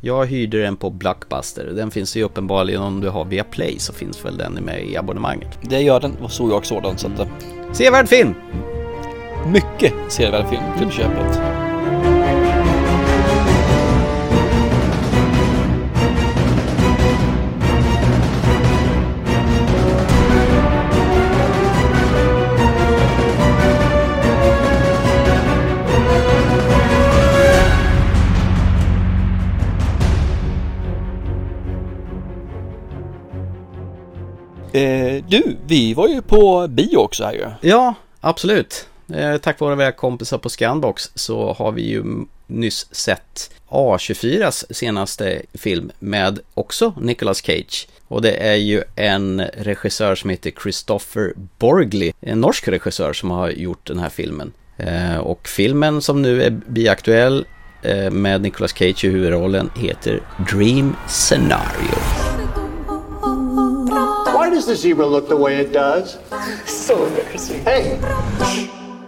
[0.00, 1.64] Jag hyrde den på Blockbuster.
[1.64, 4.96] Den finns ju uppenbarligen om du har via Play så finns väl den med i
[4.96, 5.58] abonnemanget.
[5.62, 6.98] Det gör den och så jag sådan.
[6.98, 7.26] Så att, eh,
[7.72, 8.34] Sevärd film!
[9.46, 11.53] mycket sevärd film till köpet.
[35.28, 37.68] Du, vi var ju på bio också här ju.
[37.68, 38.88] Ja, absolut.
[39.14, 42.04] Eh, tack vare våra kompisar på Scanbox så har vi ju
[42.46, 47.88] nyss sett A24s senaste film med också Nicolas Cage.
[48.08, 53.50] Och det är ju en regissör som heter Christopher Borgli, en norsk regissör som har
[53.50, 54.52] gjort den här filmen.
[54.76, 57.46] Eh, och filmen som nu är biaktuell
[57.82, 60.20] eh, med Nicolas Cage i huvudrollen heter
[60.50, 62.23] Dream Scenario.
[64.54, 66.16] Why does the zebra look the way it does?
[66.64, 67.64] So embarrassing.
[67.64, 67.98] Hey,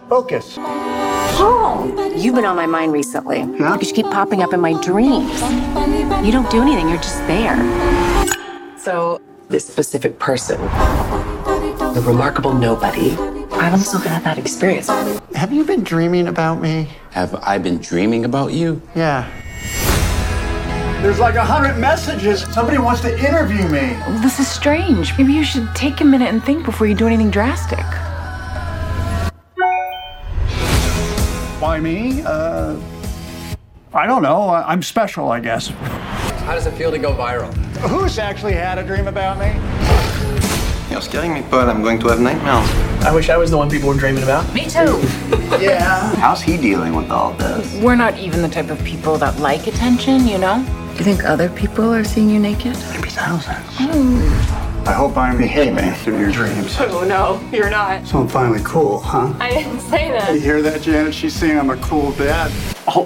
[0.08, 0.56] focus.
[0.56, 1.86] Paul,
[2.16, 3.38] you've been on my mind recently.
[3.38, 3.74] Yeah?
[3.74, 5.40] Because you keep popping up in my dreams.
[6.26, 7.56] You don't do anything, you're just there.
[8.76, 13.12] So, this specific person, the remarkable nobody,
[13.52, 14.88] I've also had that experience.
[15.36, 16.88] Have you been dreaming about me?
[17.12, 18.82] Have I been dreaming about you?
[18.96, 19.30] Yeah.
[21.02, 22.42] There's like a hundred messages.
[22.52, 23.96] Somebody wants to interview me.
[24.22, 25.16] This is strange.
[25.16, 27.84] Maybe you should take a minute and think before you do anything drastic.
[31.60, 32.22] Why me?
[32.24, 32.76] Uh,
[33.94, 34.48] I don't know.
[34.48, 35.68] I- I'm special, I guess.
[35.68, 37.52] How does it feel to go viral?
[37.88, 39.52] Who's actually had a dream about me?
[40.90, 42.68] You're scaring me, but I'm going to have nightmares.
[43.04, 44.52] I wish I was the one people were dreaming about.
[44.54, 44.98] Me too.
[45.60, 46.14] Yeah.
[46.16, 47.80] How's he dealing with all this?
[47.80, 50.64] We're not even the type of people that like attention, you know?
[50.96, 52.74] Do you think other people are seeing you naked?
[52.90, 53.66] Maybe thousands.
[54.88, 56.74] I hope I'm behaving in your dreams.
[56.80, 58.06] Oh no, you're not.
[58.06, 59.34] So I'm finally cool, huh?
[59.38, 60.32] I didn't say that.
[60.32, 61.12] You hear that, Janet?
[61.12, 62.50] She's saying I'm a cool dad.
[62.88, 63.04] Oh,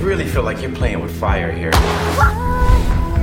[0.00, 1.72] really feel like you're playing with fire here.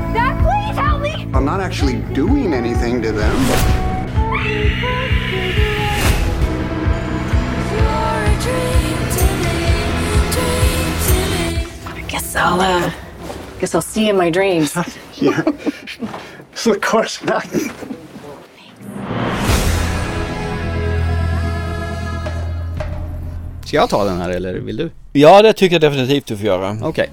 [0.10, 1.14] Dad, please help me!
[1.34, 3.82] I'm not actually doing anything to them.
[11.98, 12.92] I guess I'll, uh,
[13.60, 14.76] guess I'll see you in my dreams.
[15.16, 15.42] yeah.
[16.66, 17.46] Of course not.
[23.66, 24.92] Ska jag ta den här eller vill du?
[25.14, 26.78] Ja, det tycker jag definitivt du får göra.
[26.82, 27.10] Okej.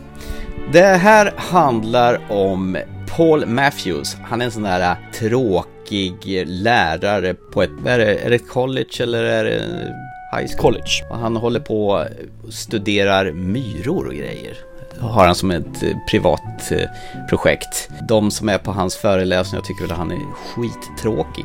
[0.73, 2.79] Det här handlar om
[3.17, 4.17] Paul Matthews.
[4.25, 8.49] Han är en sån där äh, tråkig lärare på ett, är det, är det ett
[8.49, 9.95] college eller är det
[10.33, 10.69] high school?
[10.69, 11.05] College.
[11.11, 14.57] Och han håller på och studerar myror och grejer.
[15.01, 16.89] Har han som ett eh, privat eh,
[17.29, 17.91] projekt.
[18.09, 21.45] De som är på hans föreläsningar tycker väl att han är skittråkig.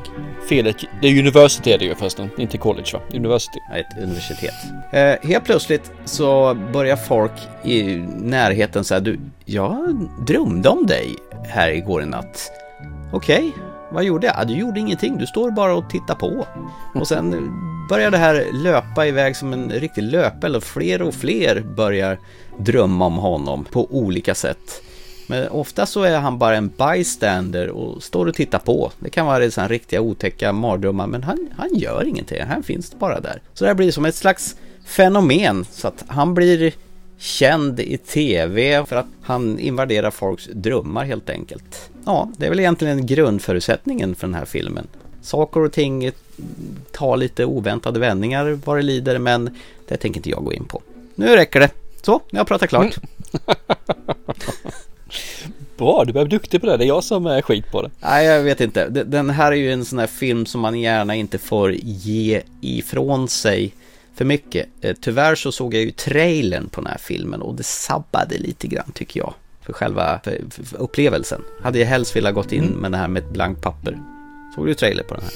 [0.49, 2.99] Felet, det är university är det ju förresten, inte college va?
[3.13, 3.59] University.
[3.71, 4.53] Ja, ett universitet.
[4.91, 7.31] Eh, helt plötsligt så börjar folk
[7.63, 7.83] i
[8.17, 11.15] närheten säga du, jag drömde om dig
[11.47, 12.51] här igår i natt.
[13.13, 13.51] Okej,
[13.93, 14.47] vad gjorde jag?
[14.47, 16.47] Du gjorde ingenting, du står bara och tittar på.
[16.95, 17.51] Och sen
[17.89, 22.19] börjar det här löpa iväg som en riktig löpeld och fler och fler börjar
[22.57, 24.81] drömma om honom på olika sätt.
[25.27, 28.91] Men ofta så är han bara en bystander och står och tittar på.
[28.99, 32.41] Det kan vara sådana riktiga otäcka mardrömmar men han, han gör ingenting.
[32.41, 33.41] Han finns bara där.
[33.53, 36.73] Så det här blir som ett slags fenomen så att han blir
[37.17, 41.92] känd i tv för att han invaderar folks drömmar helt enkelt.
[42.05, 44.87] Ja, det är väl egentligen grundförutsättningen för den här filmen.
[45.21, 46.11] Saker och ting
[46.91, 50.81] tar lite oväntade vändningar vad det lider men det tänker inte jag gå in på.
[51.15, 51.69] Nu räcker det.
[52.01, 52.97] Så, jag har pratat klart.
[55.77, 56.77] Bra, du bli duktig på det.
[56.77, 57.89] Det är jag som är skit på det.
[57.99, 58.89] Nej, jag vet inte.
[58.89, 63.27] Den här är ju en sån här film som man gärna inte får ge ifrån
[63.27, 63.73] sig
[64.15, 64.67] för mycket.
[64.81, 68.67] Eh, tyvärr så såg jag ju trailern på den här filmen och det sabbade lite
[68.67, 69.33] grann tycker jag.
[69.65, 71.41] För själva för, för upplevelsen.
[71.61, 72.75] Hade jag helst velat gått in mm.
[72.75, 73.99] med det här med ett blankt papper.
[74.55, 75.33] Såg du trailer på den här?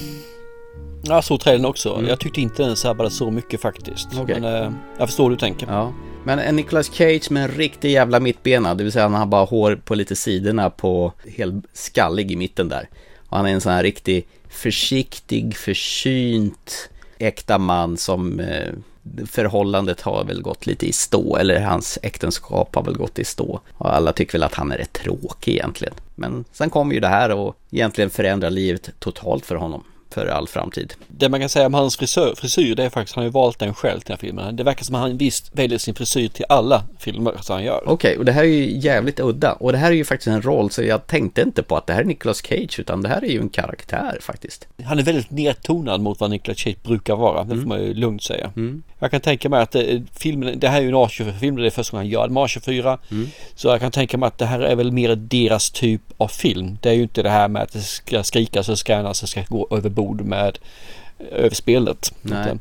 [1.02, 1.94] Jag såg trailern också.
[1.94, 2.08] Mm.
[2.08, 4.14] Jag tyckte inte den sabbade så mycket faktiskt.
[4.14, 4.40] Okay.
[4.40, 5.66] Men eh, jag förstår hur du tänker.
[5.66, 5.92] Ja.
[6.24, 9.44] Men en Nicolas Cage med en riktig jävla mittbena, det vill säga han har bara
[9.44, 12.88] hår på lite sidorna på helt skallig i mitten där.
[13.28, 18.72] Och han är en sån här riktig försiktig, försynt, äkta man som eh,
[19.26, 23.60] förhållandet har väl gått lite i stå, eller hans äktenskap har väl gått i stå.
[23.72, 25.94] Och alla tycker väl att han är rätt tråkig egentligen.
[26.14, 30.48] Men sen kommer ju det här och egentligen förändrar livet totalt för honom för all
[30.48, 30.94] framtid.
[31.08, 33.58] Det man kan säga om hans frisör, frisyr det är faktiskt att han har valt
[33.58, 34.56] den själv till den här filmen.
[34.56, 37.82] Det verkar som att han visst väljer sin frisyr till alla filmer som han gör.
[37.84, 39.52] Okej, okay, och det här är ju jävligt udda.
[39.52, 41.92] Och det här är ju faktiskt en roll så jag tänkte inte på att det
[41.92, 44.68] här är Nicolas Cage utan det här är ju en karaktär faktiskt.
[44.84, 47.42] Han är väldigt nedtonad mot vad Nicolas Cage brukar vara.
[47.42, 47.68] Det får mm.
[47.68, 48.52] man ju lugnt säga.
[48.56, 48.82] Mm.
[48.98, 51.66] Jag kan tänka mig att det, eh, filmen, det här är ju en A24-film, det
[51.66, 52.98] är första gången han gör en A24.
[53.10, 53.28] Mm.
[53.54, 56.78] Så jag kan tänka mig att det här är väl mer deras typ av film.
[56.80, 59.42] Det är ju inte det här med att det ska skrikas och scannas och ska
[59.48, 60.58] gå över bord med
[61.30, 62.12] överspelet.
[62.22, 62.54] Nej.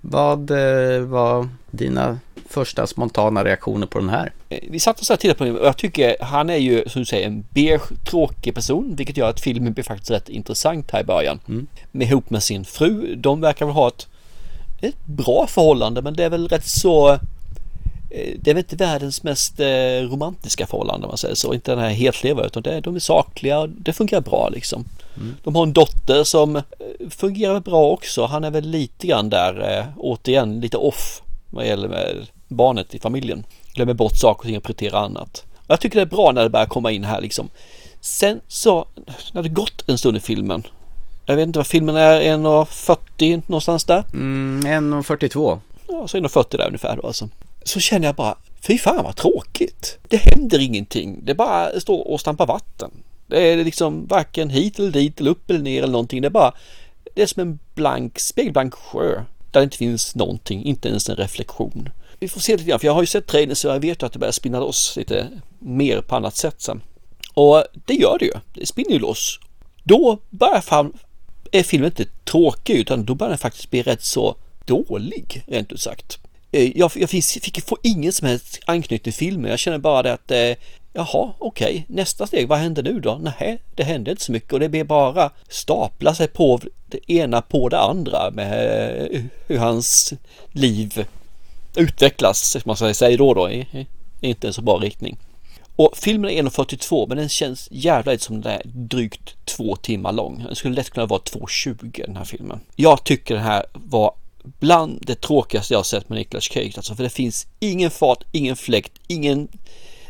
[0.00, 2.18] Vad eh, var dina
[2.48, 4.32] första spontana reaktioner på den här?
[4.48, 7.06] Eh, vi satt och tittade på den och jag tycker han är ju som du
[7.06, 11.04] säger en beige tråkig person vilket gör att filmen blir faktiskt rätt intressant här i
[11.04, 11.40] början.
[11.48, 11.66] Mm.
[11.92, 13.14] Med ihop med sin fru.
[13.16, 14.06] De verkar väl ha ett
[14.80, 17.18] ett bra förhållande men det är väl rätt så eh,
[18.14, 19.66] det är väl inte världens mest eh,
[20.10, 21.54] romantiska förhållande om man säger så.
[21.54, 23.66] Inte den här hetleva utan det, de är sakliga.
[23.66, 24.84] Det fungerar bra liksom.
[25.16, 25.34] Mm.
[25.44, 26.62] De har en dotter som eh,
[27.10, 28.26] fungerar bra också.
[28.26, 33.44] Han är väl lite grann där återigen lite off vad gäller med barnet i familjen.
[33.74, 35.44] Glömmer bort saker och ting och prioriterar annat.
[35.66, 37.48] Jag tycker det är bra när det börjar komma in här liksom.
[38.00, 38.86] Sen så
[39.32, 40.64] när det gått en stund i filmen
[41.26, 44.04] jag vet inte vad filmen är, 1.40 någonstans där?
[44.12, 44.60] Mm,
[44.94, 45.58] 1.42.
[45.88, 47.28] Ja, så 1.40 där ungefär då alltså.
[47.64, 49.98] Så känner jag bara, fy fan vad tråkigt.
[50.08, 51.20] Det händer ingenting.
[51.22, 52.90] Det bara står och stampar vatten.
[53.26, 56.22] Det är liksom varken hit eller dit eller upp eller ner eller någonting.
[56.22, 56.52] Det är bara,
[57.14, 59.22] det är som en blank, spegelblank sjö.
[59.50, 61.88] Där det inte finns någonting, inte ens en reflektion.
[62.18, 64.12] Vi får se lite grann, för jag har ju sett trailern så jag vet att
[64.12, 66.82] det börjar spinna loss lite mer på annat sätt sen.
[67.34, 68.32] Och det gör det ju.
[68.54, 69.40] Det spinner ju loss.
[69.82, 70.92] Då börjar fan
[71.52, 75.80] är filmen inte tråkig utan då börjar den faktiskt bli rätt så dålig rent ut
[75.80, 76.18] sagt.
[76.54, 79.50] Eh, jag, jag fick få ingen som helst anknytning till filmen.
[79.50, 80.54] Jag känner bara det att eh,
[80.92, 81.82] jaha, okej, okay.
[81.86, 83.20] nästa steg, vad händer nu då?
[83.22, 87.42] Nej, det hände inte så mycket och det blir bara stapla sig på det ena
[87.42, 90.12] på det andra med eh, hur hans
[90.52, 91.06] liv
[91.76, 93.86] utvecklas, som man ska säga då då, i, i
[94.20, 95.16] inte en så bra riktning.
[95.76, 100.44] Och filmen är 1.42 men den känns jävligt som den är drygt två timmar lång.
[100.46, 102.60] Den skulle lätt kunna vara 2.20 den här filmen.
[102.76, 104.14] Jag tycker den här var
[104.60, 106.72] bland det tråkigaste jag har sett med Nicolas Cage.
[106.76, 109.48] Alltså för det finns ingen fart, ingen fläkt, ingen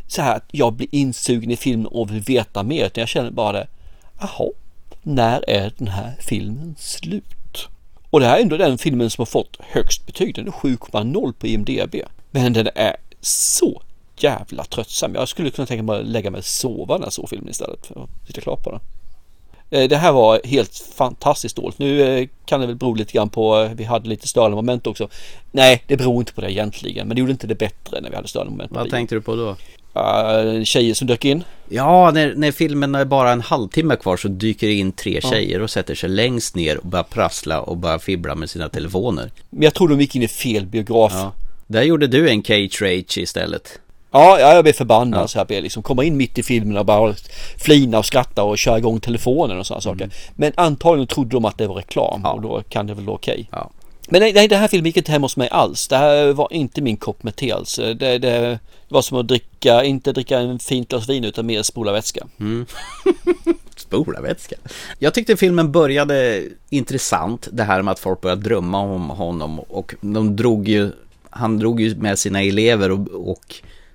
[0.07, 2.87] så här att jag blir insugen i filmen och vill veta mer.
[2.87, 3.66] Utan jag känner bara det.
[4.20, 4.51] Jaha,
[5.03, 7.68] när är den här filmen slut?
[8.11, 10.35] Och det här är ändå den filmen som har fått högst betyg.
[10.35, 11.95] Den är 7,0 på IMDB.
[12.30, 13.82] Men den är så
[14.16, 15.14] jävla tröttsam.
[15.14, 17.87] Jag skulle kunna tänka mig att lägga mig och sova när jag såg filmen istället
[17.87, 18.80] för att sitta klar på den.
[19.71, 21.79] Eh, det här var helt fantastiskt dåligt.
[21.79, 24.87] Nu eh, kan det väl bero lite grann på, eh, vi hade lite störande moment
[24.87, 25.09] också.
[25.53, 28.17] Nej, det beror inte på det egentligen, men det gjorde inte det bättre när vi
[28.17, 28.73] hade störande moment.
[28.73, 29.57] Vad tänkte du på då?
[29.97, 31.45] Uh, tjejer som dök in.
[31.69, 35.62] Ja, när, när filmen är bara en halvtimme kvar så dyker det in tre tjejer
[35.62, 39.31] och sätter sig längst ner och börjar prassla och börjar fibbla med sina telefoner.
[39.51, 41.12] Men jag tror de gick in i fel biograf.
[41.15, 41.33] Ja.
[41.67, 43.81] Där gjorde du en Cage Rage istället.
[44.17, 45.29] Ja, jag blev förbannad ja.
[45.29, 47.15] så jag blev liksom komma in mitt i filmen och bara
[47.59, 49.99] flina och skratta och köra igång telefonen och sådana mm.
[49.99, 50.17] saker.
[50.35, 52.33] Men antagligen trodde de att det var reklam ja.
[52.33, 53.33] och då kan det väl vara okej.
[53.33, 53.47] Okay.
[53.51, 53.71] Ja.
[54.09, 55.89] Men nej, nej, den här filmen gick inte hem hos mig alls.
[55.89, 57.77] Det här var inte min kopp med te alls.
[57.77, 58.59] Det, det
[58.89, 62.27] var som att dricka, inte dricka en fint glas vin utan mer spola vätska.
[62.41, 62.67] Mm.
[63.77, 64.57] spola vätska.
[64.99, 67.49] Jag tyckte filmen började intressant.
[67.53, 70.91] Det här med att folk började drömma om honom och de drog ju,
[71.31, 73.55] han drog ju med sina elever och, och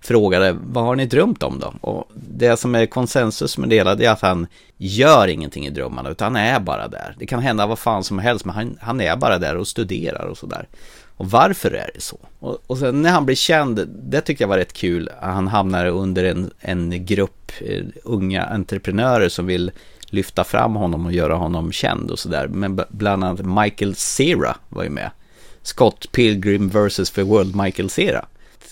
[0.09, 1.73] frågade vad har ni drömt om då?
[1.81, 4.47] Och det som är konsensus med det hela är att han
[4.77, 7.15] gör ingenting i drömmarna utan han är bara där.
[7.19, 10.25] Det kan hända vad fan som helst men han, han är bara där och studerar
[10.25, 10.67] och sådär.
[11.17, 12.17] Och varför är det så?
[12.39, 15.85] Och, och sen när han blir känd, det tycker jag var rätt kul, han hamnar
[15.85, 19.71] under en, en grupp eh, unga entreprenörer som vill
[20.05, 22.47] lyfta fram honom och göra honom känd och sådär.
[22.47, 25.11] Men bland annat Michael Cera var ju med.
[25.61, 27.11] Scott Pilgrim vs.
[27.11, 28.25] The World Michael Cera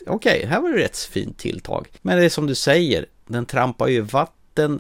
[0.07, 1.87] okej, okay, här var det rätt fint tilltag.
[2.01, 4.79] Men det är som du säger, den trampar ju vatten.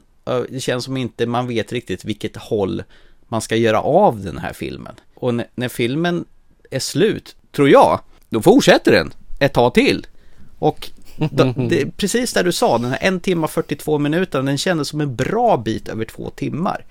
[0.49, 2.83] Det känns som inte man vet riktigt vilket håll
[3.27, 4.95] man ska göra av den här filmen.
[5.15, 6.25] Och när, när filmen
[6.71, 7.99] är slut, tror jag,
[8.29, 10.07] då fortsätter den ett tag till.
[10.59, 10.89] Och
[11.31, 15.01] då, det, precis där du sa, den här en timme 42 minuter, den kändes som
[15.01, 16.85] en bra bit över två timmar.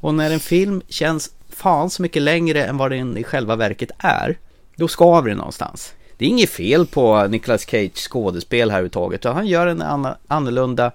[0.00, 3.90] Och när en film känns fan så mycket längre än vad den i själva verket
[3.98, 4.38] är,
[4.76, 9.24] då skaver det någonstans det är inget fel på Nicolas Cage skådespel här överhuvudtaget.
[9.24, 9.82] Han gör en
[10.26, 10.92] annorlunda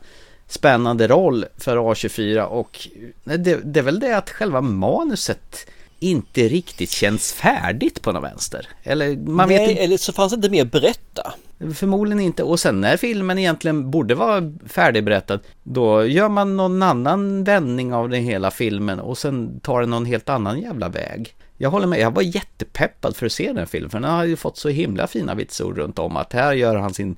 [0.48, 2.88] spännande roll för A24 och
[3.24, 5.68] det, det är väl det att själva manuset
[6.00, 8.68] inte riktigt känns färdigt på något vänster.
[8.84, 9.84] Eller man Nej, vet inte.
[9.84, 11.34] eller så fanns det inte mer att berätta.
[11.76, 12.44] Förmodligen inte.
[12.44, 18.10] Och sen när filmen egentligen borde vara färdigberättad, då gör man någon annan vändning av
[18.10, 21.36] den hela filmen och sen tar den någon helt annan jävla väg.
[21.58, 24.36] Jag håller med, jag var jättepeppad för att se den filmen, för den har ju
[24.36, 27.16] fått så himla fina vitsord runt om att här gör han sin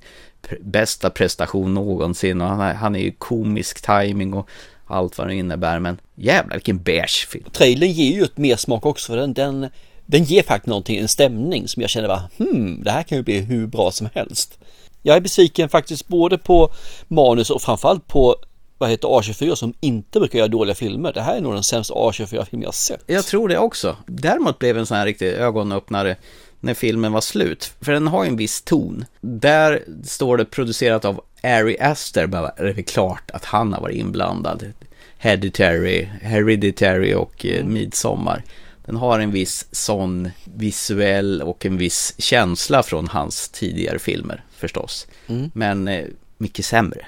[0.60, 4.48] bästa prestation någonsin och han är, han är ju komisk timing och
[4.86, 7.44] allt vad det innebär, men jävlar vilken beige film.
[7.52, 9.68] Trailern ger ju ett mer smak också, för den, den,
[10.06, 13.24] den ger faktiskt någonting, en stämning som jag känner bara, hmm, det här kan ju
[13.24, 14.58] bli hur bra som helst.
[15.02, 16.72] Jag är besviken faktiskt både på
[17.08, 18.36] manus och framförallt på
[18.78, 21.12] vad heter A24 som inte brukar göra dåliga filmer.
[21.12, 23.02] Det här är nog den sämsta A24-film jag sett.
[23.06, 23.96] Jag tror det också.
[24.06, 26.16] Däremot blev en sån här riktig ögonöppnare
[26.60, 27.72] när filmen var slut.
[27.80, 29.04] För den har ju en viss ton.
[29.20, 33.96] Där står det producerat av Ari Aster, bara är det klart att han har varit
[33.96, 34.72] inblandad.
[35.18, 37.72] Hereditary, Hereditary och eh, mm.
[37.72, 38.42] Midsommar.
[38.86, 45.06] Den har en viss sån visuell och en viss känsla från hans tidigare filmer förstås.
[45.26, 45.50] Mm.
[45.54, 46.06] Men eh,
[46.38, 47.06] mycket sämre.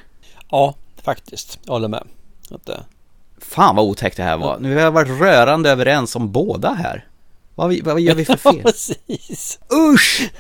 [0.51, 0.75] Ja,
[1.05, 1.59] faktiskt.
[1.65, 2.05] Jag håller med.
[2.51, 2.75] Att, uh...
[3.39, 4.59] Fan vad otäckt det här var.
[4.59, 7.07] Nu har vi varit rörande överens om båda här.
[7.55, 8.63] Vad, vad gör vi för fel?
[8.63, 9.59] precis.
[9.95, 10.31] Usch!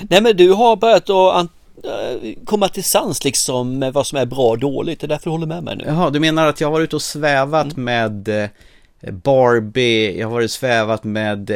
[0.08, 1.50] Nej men du har börjat att
[1.84, 5.00] eh, komma till sans liksom med vad som är bra och dåligt.
[5.00, 5.84] Det är därför du håller med mig nu.
[5.86, 7.84] Jaha, du menar att jag har varit ute och svävat mm.
[7.84, 11.50] med eh, Barbie, jag har varit svävat med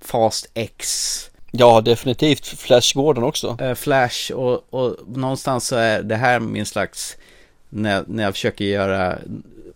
[0.00, 1.29] Fast X.
[1.50, 2.46] Ja, definitivt.
[2.46, 3.56] Flash Gordon också.
[3.60, 7.16] Eh, Flash och, och någonstans så är det här min slags
[7.68, 9.18] när, när jag försöker göra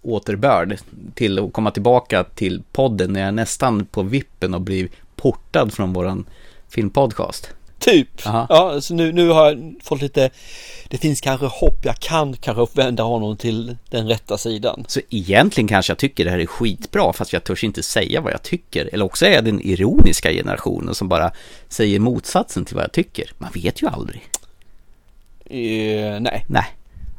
[0.03, 0.79] återbörd
[1.15, 5.73] till att komma tillbaka till podden när jag är nästan på vippen och blir portad
[5.73, 6.25] från våran
[6.69, 7.51] filmpodcast.
[7.85, 8.27] Typ.
[8.27, 8.47] Aha.
[8.49, 10.31] Ja, så nu, nu har jag fått lite,
[10.89, 14.85] det finns kanske hopp, jag kan kanske vända honom till den rätta sidan.
[14.89, 18.33] Så egentligen kanske jag tycker det här är skitbra, fast jag törs inte säga vad
[18.33, 18.91] jag tycker.
[18.93, 21.31] Eller också är jag den ironiska generationen som bara
[21.69, 23.31] säger motsatsen till vad jag tycker.
[23.39, 24.23] Man vet ju aldrig.
[25.51, 26.45] Uh, nej.
[26.49, 26.67] Nej.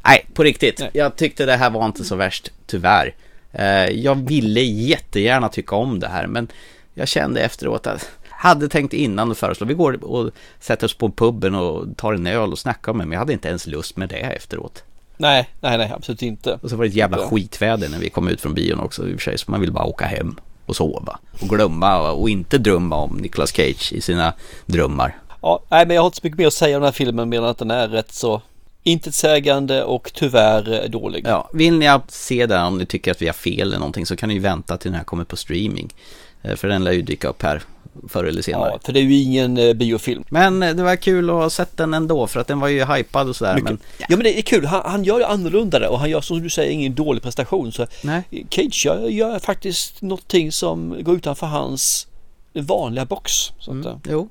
[0.04, 0.78] Nej, på riktigt.
[0.78, 0.90] Nej.
[0.92, 3.14] Jag tyckte det här var inte så värst, tyvärr.
[3.52, 6.48] Eh, jag ville jättegärna tycka om det här, men
[6.94, 10.30] jag kände efteråt att hade tänkt innan och föreslå, vi går och
[10.60, 13.32] sätter oss på puben och tar en öl och snackar om det, men jag hade
[13.32, 14.84] inte ens lust med det efteråt.
[15.16, 16.58] Nej, nej, nej, absolut inte.
[16.62, 19.14] Och så var det ett jävla skitväder när vi kom ut från bion också i
[19.14, 22.58] och för sig, så man vill bara åka hem och sova och glömma och inte
[22.58, 24.32] drömma om Nicolas Cage i sina
[24.66, 25.16] drömmar.
[25.42, 27.28] Ja, nej, men jag har inte så mycket mer att säga om den här filmen,
[27.28, 28.42] medan att den är rätt så
[28.82, 31.26] intetsägande och tyvärr dålig.
[31.26, 34.16] Ja, vill ni se den om ni tycker att vi har fel eller någonting så
[34.16, 35.94] kan ni vänta till den här kommer på streaming.
[36.42, 37.62] Eh, för den lär ju dyka upp här
[38.08, 38.70] förr eller senare.
[38.72, 40.24] Ja, för det är ju ingen eh, biofilm.
[40.28, 42.84] Men eh, det var kul att ha sett den ändå för att den var ju
[42.84, 43.60] hypad och sådär.
[43.62, 43.78] Men...
[43.98, 44.06] Ja.
[44.08, 46.70] men det är kul, han, han gör ju annorlunda och han gör som du säger
[46.70, 47.72] ingen dålig prestation.
[47.72, 48.22] Så Nej.
[48.50, 52.06] Cage gör, gör faktiskt någonting som går utanför hans
[52.52, 53.32] vanliga box.
[53.58, 54.28] Så att, mm, jo.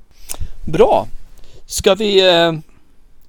[0.65, 1.07] Bra.
[1.65, 2.53] Ska vi eh,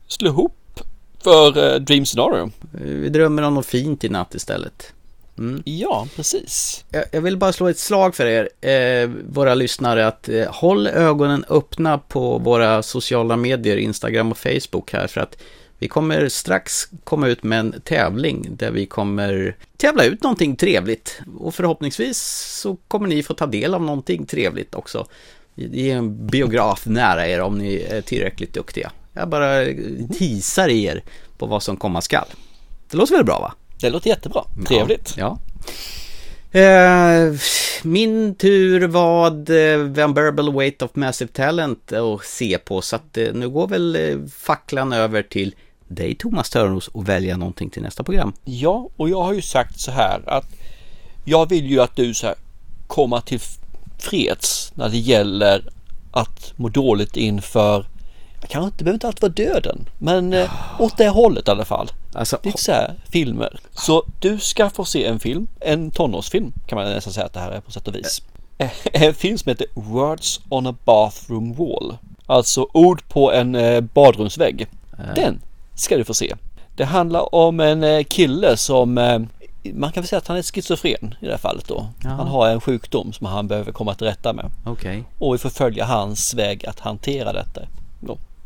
[0.07, 0.80] slå ihop
[1.26, 2.51] för eh, Dream Scenario.
[2.70, 4.93] Vi drömmer om något fint i natt istället.
[5.39, 5.62] Mm.
[5.64, 6.84] Ja, precis.
[7.11, 11.45] Jag, vill bara slå ett slag för er, eh, våra lyssnare, att eh, håll ögonen
[11.49, 15.39] öppna på våra sociala medier, Instagram och Facebook här, för att
[15.78, 21.20] vi kommer strax komma ut med en tävling där vi kommer tävla ut någonting trevligt.
[21.39, 22.18] Och förhoppningsvis
[22.62, 25.07] så kommer ni få ta del av någonting trevligt också.
[25.55, 28.93] Ge en biograf nära er om ni är tillräckligt duktiga.
[29.12, 29.64] Jag bara
[30.18, 31.03] teasar er
[31.39, 32.26] på vad som komma skall.
[32.91, 33.55] Det låter väl bra va?
[33.81, 34.45] Det låter jättebra.
[34.68, 35.14] Trevligt.
[35.16, 35.39] Ja.
[36.53, 36.61] ja.
[36.61, 37.33] Eh,
[37.83, 43.33] min tur var The Unbearable Weight of Massive Talent att se på så att eh,
[43.35, 45.55] nu går väl eh, facklan över till
[45.89, 48.33] dig Thomas Törnros och välja någonting till nästa program.
[48.45, 50.47] Ja, och jag har ju sagt så här att
[51.24, 52.37] jag vill ju att du så här
[52.87, 53.41] komma till
[53.99, 55.68] freds när det gäller
[56.12, 57.87] att må dåligt inför
[58.49, 61.91] kanske inte behöver inte alltid vara döden, men eh, åt det hållet i alla fall.
[62.16, 63.60] Alltså, Lite så här filmer.
[63.72, 67.40] Så du ska få se en film, en tonårsfilm kan man nästan säga att det
[67.40, 68.22] här är på sätt och vis.
[68.92, 71.96] En film som heter Words on a bathroom wall.
[72.26, 74.66] Alltså ord på en eh, badrumsvägg.
[75.14, 75.40] Den
[75.74, 76.34] ska du få se.
[76.76, 79.18] Det handlar om en eh, kille som eh,
[79.74, 81.88] man kan väl säga att han är schizofren i det här fallet då.
[82.02, 82.12] Jaha.
[82.12, 84.50] Han har en sjukdom som han behöver komma till rätta med.
[84.64, 85.04] Okej.
[85.18, 87.60] Och vi får följa hans väg att hantera detta.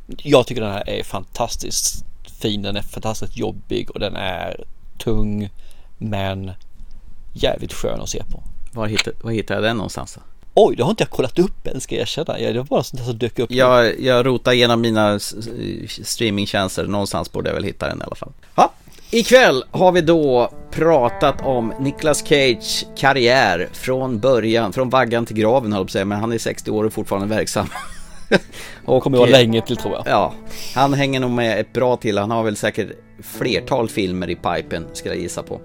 [0.06, 2.04] Jag tycker den här är fantastiskt
[2.40, 2.62] fin.
[2.62, 4.64] Den är fantastiskt jobbig och den är
[4.98, 5.50] tung
[5.98, 6.50] men
[7.32, 8.42] jävligt skön att se på.
[8.72, 10.20] Var hittar, var hittar jag den någonstans då?
[10.54, 12.38] Oj, det har inte jag kollat upp än ska jag erkänna.
[12.38, 13.50] Det var bara sånt där som dök upp.
[13.50, 15.18] Jag, jag rotar igenom mina
[16.02, 18.32] streamingtjänster, någonstans borde jag väl hitta den i alla fall.
[18.54, 18.72] Ja.
[19.10, 25.72] Ikväll har vi då pratat om Nicolas Cage karriär från början, från vaggan till graven
[25.72, 27.66] höll jag på att säga, men han är 60 år och fortfarande verksam.
[28.84, 30.02] och Kommer vara länge till tror jag.
[30.06, 30.34] Ja,
[30.74, 32.18] han hänger nog med ett bra till.
[32.18, 32.88] Han har väl säkert
[33.22, 35.60] flertal filmer i pipen, ska jag gissa på.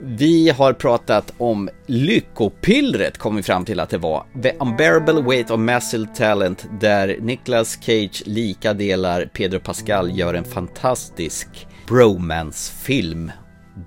[0.00, 4.24] Vi har pratat om lyckopillret, kom vi fram till att det var.
[4.42, 10.44] The Unbearable Weight of Massive Talent, där Nicolas Cage lika delar Pedro Pascal gör en
[10.44, 11.48] fantastisk
[11.86, 13.32] bromance-film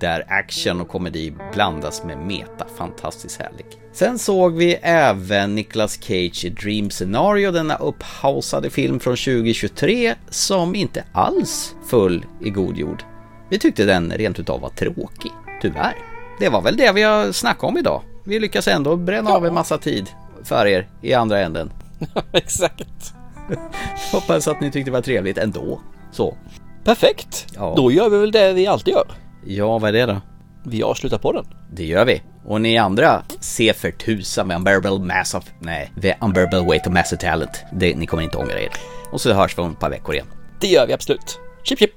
[0.00, 3.66] där action och komedi blandas med meta, fantastiskt härlig.
[3.98, 10.74] Sen såg vi även Nicolas Cage i Dream Scenario, denna upphausade film från 2023 som
[10.74, 13.02] inte alls föll i god jord.
[13.50, 15.32] Vi tyckte den rent utav var tråkig,
[15.62, 15.96] tyvärr.
[16.40, 18.02] Det var väl det vi har snackat om idag.
[18.24, 20.10] Vi lyckas ändå bränna av en massa tid
[20.44, 21.72] för er i andra änden.
[22.32, 23.14] Exakt.
[24.12, 25.80] Hoppas att ni tyckte det var trevligt ändå.
[26.12, 26.36] Så.
[26.84, 27.46] Perfekt.
[27.54, 27.74] Ja.
[27.76, 29.06] Då gör vi väl det vi alltid gör.
[29.46, 30.20] Ja, vad är det då?
[30.64, 31.44] Vi avslutar på den.
[31.72, 32.22] Det gör vi.
[32.48, 35.44] Och ni andra, se för tusan med Unbearable Mass of...
[35.58, 37.64] Nej, The Unbearable Weight of Massive Talent.
[37.72, 38.70] Det, ni kommer inte ångra er.
[39.12, 40.26] Och så hörs vi om ett par veckor igen.
[40.60, 41.38] Det gör vi absolut.
[41.62, 41.90] Chip chip!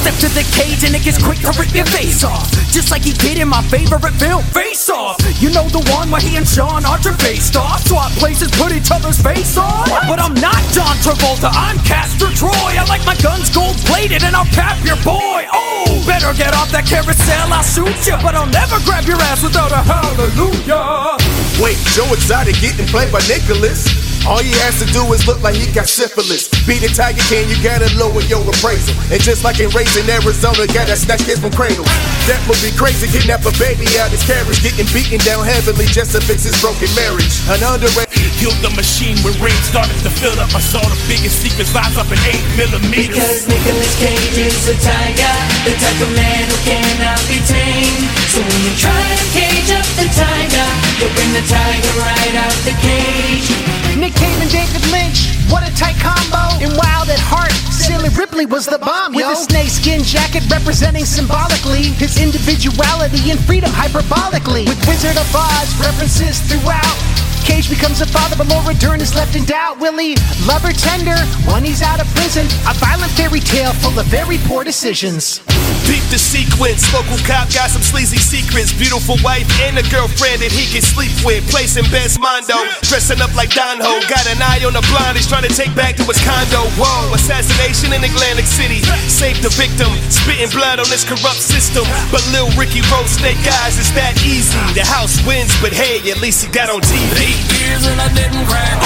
[0.00, 2.48] Step to the cage and it gets quick to rip your face off.
[2.72, 5.20] Just like he did in my favorite film, Face Off.
[5.44, 7.84] You know the one where he and Sean Archer faced off.
[7.84, 9.84] Swap places, put each other's face on.
[10.08, 12.72] But I'm not John Travolta, I'm Castor Troy.
[12.80, 15.44] I like my guns gold plated and I'll cap your boy.
[15.52, 18.16] Oh, better get off that carousel, I'll shoot you.
[18.24, 21.20] But I'll never grab your ass without a hallelujah.
[21.60, 24.09] Wait, Joe Exotic getting played by Nicholas.
[24.28, 26.48] All he has to do is look like he got syphilis.
[26.68, 28.92] Beat a Tiger King, you gotta lower your appraisal.
[29.08, 31.88] And just like in racing Arizona, gotta snatch kids from cradles.
[32.28, 36.12] That would be crazy, kidnap a baby out his carriage, getting beaten down heavily just
[36.12, 37.32] to fix his broken marriage.
[37.48, 38.28] An underrated.
[38.40, 40.48] Killed the machine when rain started to fill up.
[40.56, 43.20] I saw the biggest secrets lies up in 8 millimeters.
[43.20, 45.36] Because Nicolas Cage is a tiger,
[45.68, 48.08] the type of man who cannot be tamed.
[48.32, 52.56] So when you try to cage up the tiger, you'll bring the tiger right out
[52.64, 53.89] the cage.
[54.00, 56.40] Nick Cave and David Lynch, what a tight combo.
[56.64, 61.92] And Wild at Heart, Silly Ripley was the bomb, With a snakeskin jacket representing symbolically
[62.00, 64.64] his individuality and freedom hyperbolically.
[64.64, 66.96] With Wizard of Oz references throughout.
[67.44, 69.76] Cage becomes a father, but Laura Dern is left in doubt.
[69.80, 70.16] Will he
[70.48, 71.20] love her tender
[71.52, 72.48] when he's out of prison?
[72.64, 75.44] A violent fairy tale full of very poor decisions.
[75.88, 76.84] Beat the sequence.
[76.92, 78.72] Local cop got some sleazy secrets.
[78.72, 81.44] Beautiful wife and a girlfriend that he can sleep with.
[81.48, 82.56] Placing best mondo.
[82.84, 84.00] Dressing up like Don Ho.
[84.08, 85.16] Got an eye on the blind.
[85.16, 86.66] He's trying to take back to his condo.
[86.76, 87.14] Whoa.
[87.14, 88.82] Assassination in Atlantic City.
[89.08, 89.88] Save the victim.
[90.10, 91.86] Spitting blood on this corrupt system.
[92.10, 93.78] But Lil Ricky wrote Snake Eyes.
[93.78, 94.58] It's that easy.
[94.74, 97.12] The house wins, but hey, at least he got on TV.
[97.20, 98.78] Eight years and I didn't crack.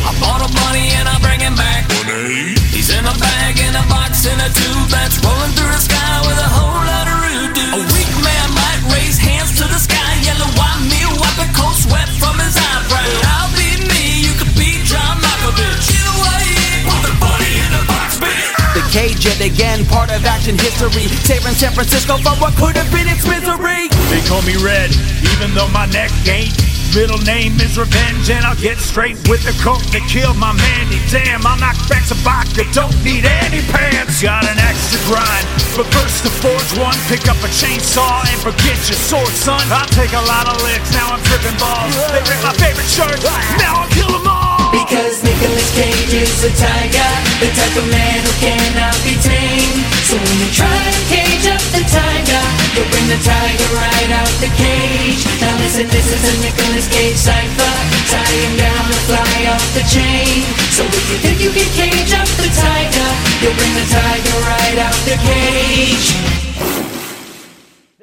[0.00, 1.84] I bought a bunny and I bring him back.
[3.00, 6.20] He's in a bag, in a box, in a tube that's rolling through the sky
[6.20, 7.72] with a whole lot of rude dudes.
[7.72, 12.04] A weak man might raise hands to the sky, yellow white meal, wiping cold sweat
[12.20, 13.00] from his eyebrow.
[13.40, 15.88] I'll be me, you could be John Malkovich.
[15.88, 16.44] Get away,
[16.84, 18.52] put the bunny in a box, bitch.
[18.76, 21.08] The cage yet again, part of action history.
[21.24, 23.88] Tearing San Francisco from what could have been its misery.
[24.12, 24.92] They call me Red,
[25.24, 26.52] even though my neck ain't.
[26.94, 30.98] Middle name is Revenge, and I'll get straight with the coke that killed my Mandy.
[31.06, 34.18] Damn, I'll knock back some vodka, don't need any pants.
[34.18, 35.46] Got an extra grind,
[35.78, 39.62] But first to forge one, pick up a chainsaw and forget your sword, son.
[39.70, 41.94] I take a lot of licks, now I'm tripping balls.
[42.10, 43.22] They rip my favorite shirt,
[43.62, 44.39] now I'll kill them all.
[44.70, 47.10] Because Nicolas Cage is a tiger,
[47.42, 49.82] the type of man who cannot be tamed.
[50.06, 52.44] So when you try to cage up the tiger,
[52.78, 55.26] you'll bring the tiger right out the cage.
[55.42, 57.74] Now listen, this is a Nicolas Cage cipher.
[58.14, 60.46] Tie him down to fly off the chain.
[60.70, 63.10] So if you think you can cage up the tiger,
[63.42, 66.89] you'll bring the tiger right out the cage.